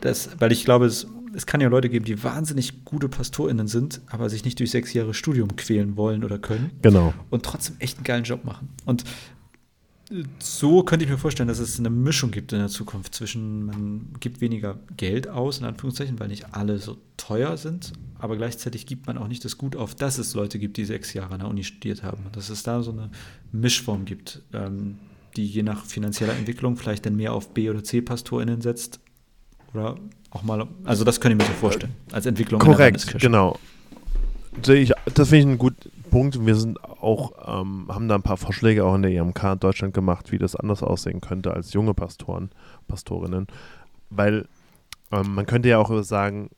[0.00, 4.00] das, weil ich glaube, es, es kann ja Leute geben, die wahnsinnig gute PastorInnen sind,
[4.06, 6.70] aber sich nicht durch sechs Jahre Studium quälen wollen oder können.
[6.82, 7.12] Genau.
[7.30, 8.68] Und trotzdem echt einen geilen Job machen.
[8.84, 9.04] Und
[10.38, 14.08] so könnte ich mir vorstellen, dass es eine Mischung gibt in der Zukunft zwischen, man
[14.20, 19.06] gibt weniger Geld aus, in Anführungszeichen, weil nicht alle so teuer sind, aber gleichzeitig gibt
[19.06, 21.48] man auch nicht das Gut auf, dass es Leute gibt, die sechs Jahre an der
[21.48, 22.24] Uni studiert haben.
[22.32, 23.10] Dass es da so eine
[23.50, 24.98] Mischform gibt, ähm,
[25.36, 29.00] die je nach finanzieller Entwicklung vielleicht dann mehr auf B- oder C-PastorInnen setzt.
[29.72, 29.96] Oder
[30.34, 32.60] auch mal, also das könnte ich mir so vorstellen, als Entwicklung.
[32.60, 33.58] Korrekt, genau.
[34.60, 36.44] Das finde ich einen guten Punkt.
[36.44, 39.94] Wir sind auch, ähm, haben da ein paar Vorschläge auch in der EMK in Deutschland
[39.94, 42.50] gemacht, wie das anders aussehen könnte als junge Pastoren,
[42.86, 43.46] Pastorinnen.
[44.10, 44.46] Weil
[45.10, 46.50] ähm, man könnte ja auch sagen,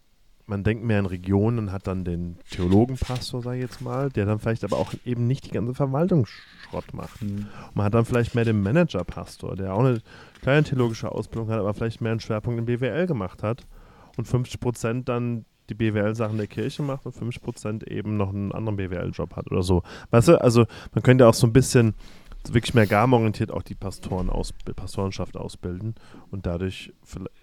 [0.47, 4.39] man denkt mehr in Regionen, hat dann den Theologenpastor, sage ich jetzt mal, der dann
[4.39, 7.23] vielleicht aber auch eben nicht die ganze Verwaltungsschrott macht.
[7.23, 7.47] Mhm.
[7.75, 10.01] Man hat dann vielleicht mehr den Managerpastor, der auch eine
[10.41, 13.67] kleine theologische Ausbildung hat, aber vielleicht mehr einen Schwerpunkt in BWL gemacht hat
[14.17, 18.77] und 50 Prozent dann die BWL-Sachen der Kirche macht und 50% eben noch einen anderen
[18.77, 19.83] BWL-Job hat oder so.
[20.11, 21.95] Weißt du, also man könnte auch so ein bisschen
[22.49, 25.97] wirklich mehr garmorientiert auch die Pastoren aus, Pastorenschaft ausbilden
[26.31, 26.93] und dadurch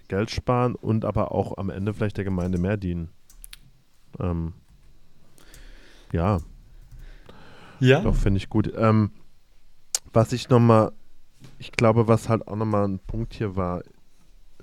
[0.08, 3.10] Geld sparen und aber auch am Ende vielleicht der Gemeinde mehr dienen.
[4.20, 4.54] Ähm,
[6.14, 6.39] ja.
[7.80, 8.02] Ja.
[8.02, 8.72] Doch, finde ich gut.
[8.78, 9.12] Ähm,
[10.14, 10.91] was ich nochmal,
[11.60, 13.82] ich glaube, was halt auch nochmal ein Punkt hier war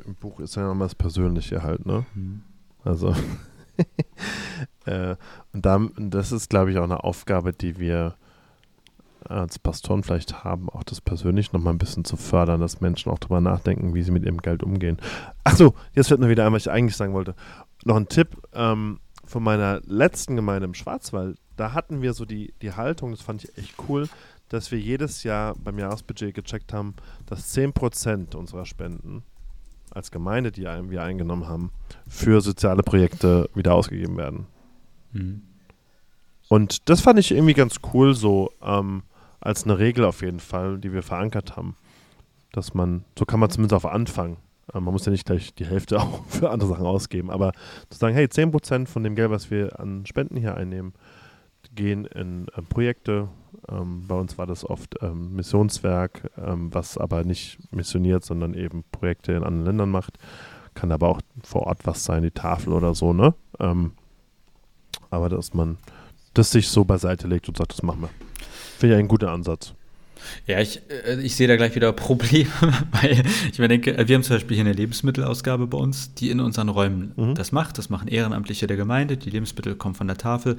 [0.04, 2.04] im Buch, ist ja nochmal das Persönliche halt, ne?
[2.14, 2.42] Mhm.
[2.84, 3.14] Also
[4.86, 5.16] äh,
[5.52, 8.16] und da, das ist, glaube ich, auch eine Aufgabe, die wir
[9.24, 13.18] als Pastoren vielleicht haben, auch das persönlich nochmal ein bisschen zu fördern, dass Menschen auch
[13.18, 14.98] darüber nachdenken, wie sie mit ihrem Geld umgehen.
[15.44, 17.34] Achso, jetzt fällt mir wieder ein, was ich eigentlich sagen wollte.
[17.84, 21.38] Noch ein Tipp ähm, von meiner letzten Gemeinde im Schwarzwald.
[21.56, 24.08] Da hatten wir so die, die Haltung, das fand ich echt cool,
[24.50, 26.94] dass wir jedes Jahr beim Jahresbudget gecheckt haben,
[27.26, 29.22] dass 10% unserer Spenden
[29.90, 31.70] als Gemeinde, die wir eingenommen haben,
[32.06, 34.46] für soziale Projekte wieder ausgegeben werden.
[35.12, 35.42] Mhm.
[36.48, 39.04] Und das fand ich irgendwie ganz cool, so ähm,
[39.40, 41.76] als eine Regel auf jeden Fall, die wir verankert haben.
[42.52, 44.36] Dass man, so kann man zumindest auf Anfang,
[44.74, 47.52] äh, man muss ja nicht gleich die Hälfte auch für andere Sachen ausgeben, aber
[47.88, 50.92] zu sagen, hey, 10% von dem Geld, was wir an Spenden hier einnehmen,
[51.74, 53.28] gehen in äh, Projekte,
[53.68, 58.84] ähm, bei uns war das oft ähm, Missionswerk, ähm, was aber nicht missioniert, sondern eben
[58.92, 60.18] Projekte in anderen Ländern macht.
[60.74, 63.34] Kann aber auch vor Ort was sein, die Tafel oder so, ne?
[63.58, 63.92] Ähm,
[65.10, 65.78] aber dass man
[66.34, 68.10] das sich so beiseite legt und sagt, das machen wir.
[68.78, 69.74] Finde ich einen guten Ansatz.
[70.46, 72.50] Ja, ich, äh, ich sehe da gleich wieder Probleme,
[72.92, 76.40] weil ich mir denke, wir haben zum Beispiel hier eine Lebensmittelausgabe bei uns, die in
[76.40, 77.34] unseren Räumen mhm.
[77.34, 77.78] das macht.
[77.78, 79.16] Das machen Ehrenamtliche der Gemeinde.
[79.16, 80.56] Die Lebensmittel kommen von der Tafel.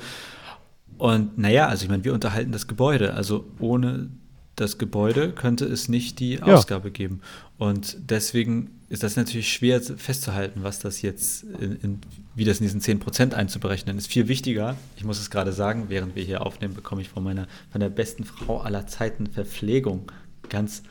[1.02, 3.16] Und naja, also ich meine, wir unterhalten das Gebäude.
[3.16, 4.12] Also ohne
[4.56, 6.44] das Gebäude könnte es nicht die ja.
[6.44, 7.22] Ausgabe geben.
[7.58, 12.00] Und deswegen ist das natürlich schwer festzuhalten, was das jetzt, in, in,
[12.36, 14.12] wie das in diesen 10% einzuberechnen ist.
[14.12, 17.48] Viel wichtiger, ich muss es gerade sagen, während wir hier aufnehmen, bekomme ich von meiner,
[17.72, 20.12] von der besten Frau aller Zeiten Verpflegung.
[20.50, 20.84] Ganz,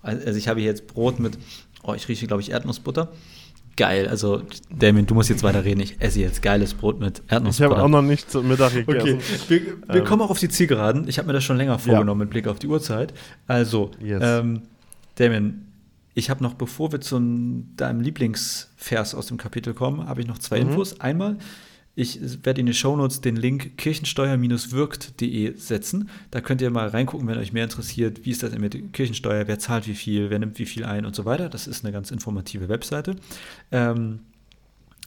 [0.00, 1.36] also ich habe hier jetzt Brot mit,
[1.82, 3.12] oh, ich rieche, glaube ich, Erdnussbutter
[3.78, 4.08] geil.
[4.08, 5.80] Also, Damien, du musst jetzt weiterreden.
[5.80, 7.70] Ich esse jetzt geiles Brot mit Erdnussbutter.
[7.70, 9.14] Ich habe auch noch nicht zum Mittag gegessen.
[9.14, 9.42] Okay.
[9.48, 10.04] Wir, wir ähm.
[10.04, 11.08] kommen auch auf die Zielgeraden.
[11.08, 12.24] Ich habe mir das schon länger vorgenommen ja.
[12.24, 13.14] mit Blick auf die Uhrzeit.
[13.46, 14.20] Also, yes.
[14.22, 14.62] ähm,
[15.14, 15.72] Damien,
[16.14, 17.18] ich habe noch, bevor wir zu
[17.76, 20.70] deinem Lieblingsvers aus dem Kapitel kommen, habe ich noch zwei mhm.
[20.70, 21.00] Infos.
[21.00, 21.38] Einmal,
[21.98, 26.08] ich werde in die Shownotes den Link kirchensteuer-wirkt.de setzen.
[26.30, 29.58] Da könnt ihr mal reingucken, wenn euch mehr interessiert, wie ist das mit Kirchensteuer, wer
[29.58, 31.48] zahlt wie viel, wer nimmt wie viel ein und so weiter.
[31.48, 33.16] Das ist eine ganz informative Webseite.
[33.72, 34.20] Ähm,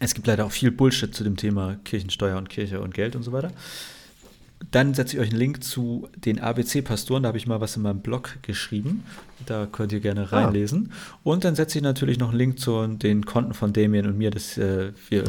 [0.02, 3.24] es gibt leider auch viel Bullshit zu dem Thema Kirchensteuer und Kirche und Geld und
[3.24, 3.52] so weiter.
[4.70, 7.24] Dann setze ich euch einen Link zu den ABC-Pastoren.
[7.24, 9.04] Da habe ich mal was in meinem Blog geschrieben.
[9.46, 10.44] Da könnt ihr gerne ah.
[10.44, 10.92] reinlesen.
[10.92, 11.20] Ah.
[11.24, 14.30] Und dann setze ich natürlich noch einen Link zu den Konten von Damien und mir.
[14.30, 15.24] Das, äh, wir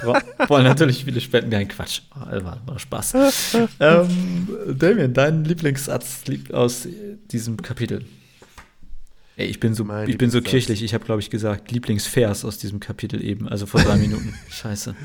[0.48, 1.50] wollen natürlich viele spenden.
[1.50, 2.02] Nein, Quatsch.
[2.14, 3.14] War, war Spaß.
[3.80, 6.88] ähm, Damien, dein Lieblingssatz aus
[7.30, 8.04] diesem Kapitel.
[9.36, 10.82] Ey, ich bin so, ich bin so kirchlich.
[10.82, 13.48] Ich habe, glaube ich, gesagt, Lieblingsvers aus diesem Kapitel eben.
[13.48, 14.34] Also vor drei Minuten.
[14.50, 14.96] Scheiße.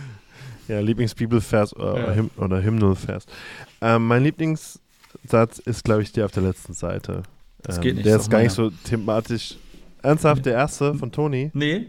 [0.72, 2.14] Ja, Lieblingsbibelvers oder, ja.
[2.14, 3.26] Hymn oder Hymnalvers.
[3.82, 7.24] Ähm, mein Lieblingssatz ist, glaube ich, der auf der letzten Seite.
[7.62, 9.58] Das Ähm, geht nicht, der ist gar mal, nicht so thematisch.
[10.02, 11.52] Ernsthaft, der erste von Toni?
[11.54, 11.88] Nee.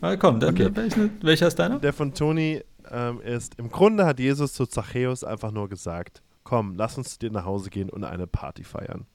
[0.00, 0.70] Na komm, dann Okay.
[0.74, 1.78] welchen, welcher ist deiner?
[1.80, 6.76] Der von Toni ähm, ist, im Grunde hat Jesus zu Zachäus einfach nur gesagt, komm,
[6.76, 9.06] lass uns zu dir nach Hause gehen und eine Party feiern.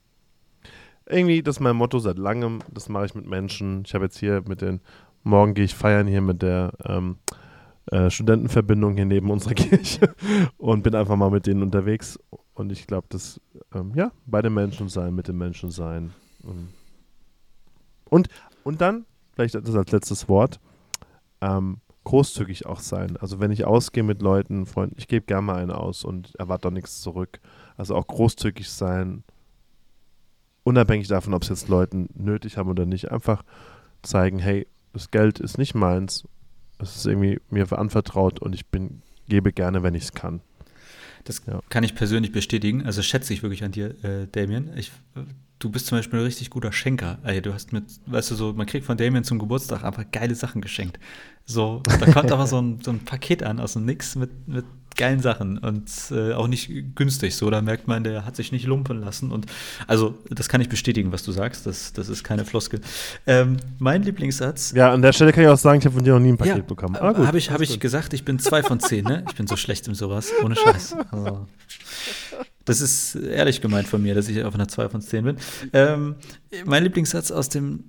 [1.07, 3.83] Irgendwie, das ist mein Motto seit langem, das mache ich mit Menschen.
[3.85, 4.81] Ich habe jetzt hier mit den,
[5.23, 7.17] morgen gehe ich feiern hier mit der ähm,
[7.91, 10.13] äh, Studentenverbindung hier neben unserer Kirche
[10.57, 12.19] und bin einfach mal mit denen unterwegs.
[12.53, 13.41] Und ich glaube, dass,
[13.73, 16.11] ähm, ja, bei den Menschen sein, mit den Menschen sein.
[18.05, 18.27] Und,
[18.63, 20.59] und, dann, vielleicht das als letztes Wort,
[21.41, 23.17] ähm, großzügig auch sein.
[23.17, 26.67] Also wenn ich ausgehe mit Leuten, Freunden, ich gebe gerne mal einen aus und erwarte
[26.67, 27.39] doch nichts zurück.
[27.77, 29.23] Also auch großzügig sein,
[30.63, 33.11] unabhängig davon, ob es jetzt Leuten nötig haben oder nicht.
[33.11, 33.43] Einfach
[34.01, 36.27] zeigen, hey, das Geld ist nicht meins,
[36.79, 40.41] es ist irgendwie mir anvertraut und ich bin, gebe gerne, wenn ich es kann.
[41.25, 41.59] Das Ja.
[41.69, 42.85] kann ich persönlich bestätigen.
[42.85, 44.71] Also schätze ich wirklich an dir, äh, Damien.
[44.77, 44.91] Ich,
[45.59, 47.19] du bist zum Beispiel ein richtig guter Schenker.
[47.23, 50.33] Ey, du hast mit, weißt du, so, man kriegt von Damien zum Geburtstag einfach geile
[50.35, 50.97] Sachen geschenkt.
[51.51, 54.65] So, da kommt aber so ein, so ein Paket an aus dem Nix mit, mit
[54.95, 57.35] geilen Sachen und äh, auch nicht günstig.
[57.35, 59.31] So, da merkt man, der hat sich nicht lumpen lassen.
[59.31, 59.47] Und
[59.87, 61.65] also, das kann ich bestätigen, was du sagst.
[61.65, 62.81] Das, das ist keine Floskel.
[63.25, 64.73] Ähm, mein Lieblingssatz.
[64.75, 66.37] Ja, an der Stelle kann ich auch sagen, ich habe von dir noch nie ein
[66.37, 66.93] Paket Ja, bekommen.
[66.95, 67.79] äh, Ah, gut, habe ich, hab ich gut.
[67.79, 69.23] gesagt, ich bin zwei von zehn, ne?
[69.29, 70.95] Ich bin so schlecht in sowas, ohne Scheiß.
[71.11, 71.47] Also,
[72.65, 75.37] das ist ehrlich gemeint von mir, dass ich auf einer 2 von 10 bin.
[75.73, 76.15] Ähm,
[76.65, 77.85] mein Lieblingssatz aus dem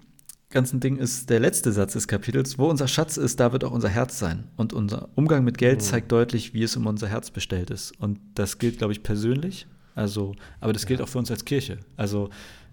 [0.50, 2.58] ganzen Ding ist der letzte Satz des Kapitels.
[2.58, 4.44] Wo unser Schatz ist, da wird auch unser Herz sein.
[4.56, 7.98] Und unser Umgang mit Geld zeigt deutlich, wie es um unser Herz bestellt ist.
[8.00, 9.66] Und das gilt, glaube ich, persönlich.
[9.94, 11.78] Also, aber das gilt auch für uns als Kirche.
[11.96, 12.30] Also,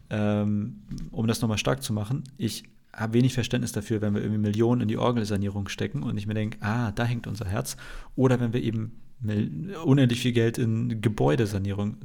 [0.10, 2.64] ähm, um das nochmal stark zu machen, ich
[2.94, 6.34] habe wenig Verständnis dafür, wenn wir irgendwie Millionen in die Orgelsanierung stecken und ich mir
[6.34, 7.78] denke, ah, da hängt unser Herz.
[8.16, 9.00] Oder wenn wir eben
[9.84, 11.98] unendlich viel Geld in Gebäudesanierung,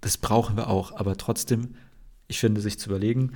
[0.00, 0.96] das brauchen wir auch.
[0.96, 1.74] Aber trotzdem,
[2.28, 3.32] ich finde, sich zu überlegen,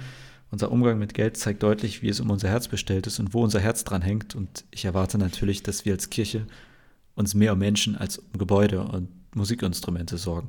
[0.57, 3.45] unser Umgang mit Geld zeigt deutlich, wie es um unser Herz bestellt ist und wo
[3.45, 4.35] unser Herz dran hängt.
[4.35, 6.47] Und ich erwarte natürlich, dass wir als Kirche
[7.15, 10.49] uns mehr um Menschen als um Gebäude und Musikinstrumente sorgen.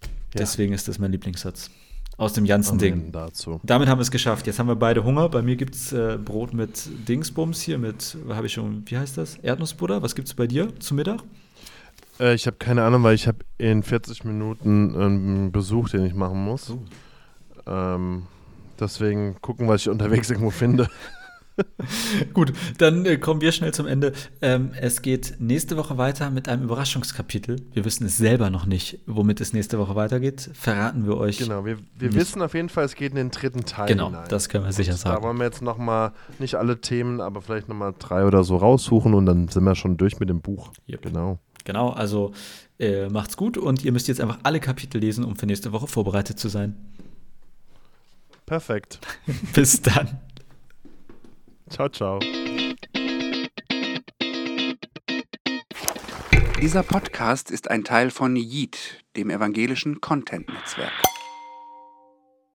[0.00, 0.08] Ja.
[0.38, 1.70] Deswegen ist das mein Lieblingssatz.
[2.16, 3.12] Aus dem ganzen Ding.
[3.12, 3.60] dazu.
[3.62, 4.46] Damit haben wir es geschafft.
[4.46, 5.28] Jetzt haben wir beide Hunger.
[5.28, 9.18] Bei mir gibt es äh, Brot mit Dingsbums hier, mit, habe ich schon, wie heißt
[9.18, 9.36] das?
[9.42, 10.00] Erdnussbutter.
[10.00, 11.22] Was gibt es bei dir zum Mittag?
[12.18, 16.14] Äh, ich habe keine Ahnung, weil ich habe in 40 Minuten einen Besuch, den ich
[16.14, 16.70] machen muss.
[16.70, 16.78] Oh.
[17.70, 18.24] Ähm,
[18.78, 20.88] deswegen gucken, was ich unterwegs irgendwo finde.
[22.32, 24.12] Gut, dann äh, kommen wir schnell zum Ende.
[24.40, 27.56] Ähm, es geht nächste Woche weiter mit einem Überraschungskapitel.
[27.74, 30.50] Wir wissen es selber noch nicht, womit es nächste Woche weitergeht.
[30.54, 31.36] Verraten wir euch.
[31.38, 34.24] Genau, wir, wir wissen auf jeden Fall, es geht in den dritten Teil Genau, hinein.
[34.28, 35.22] das können wir sicher Da sagen.
[35.22, 39.26] wollen wir jetzt nochmal, nicht alle Themen, aber vielleicht nochmal drei oder so raussuchen und
[39.26, 40.72] dann sind wir schon durch mit dem Buch.
[40.88, 41.02] Yep.
[41.02, 41.38] Genau.
[41.64, 42.32] Genau, also
[42.78, 45.86] äh, macht's gut und ihr müsst jetzt einfach alle Kapitel lesen, um für nächste Woche
[45.88, 46.74] vorbereitet zu sein.
[48.50, 48.98] Perfekt.
[49.54, 50.18] Bis dann.
[51.68, 52.18] Ciao, ciao.
[56.60, 60.90] Dieser Podcast ist ein Teil von Yeet, dem evangelischen Content-Netzwerk.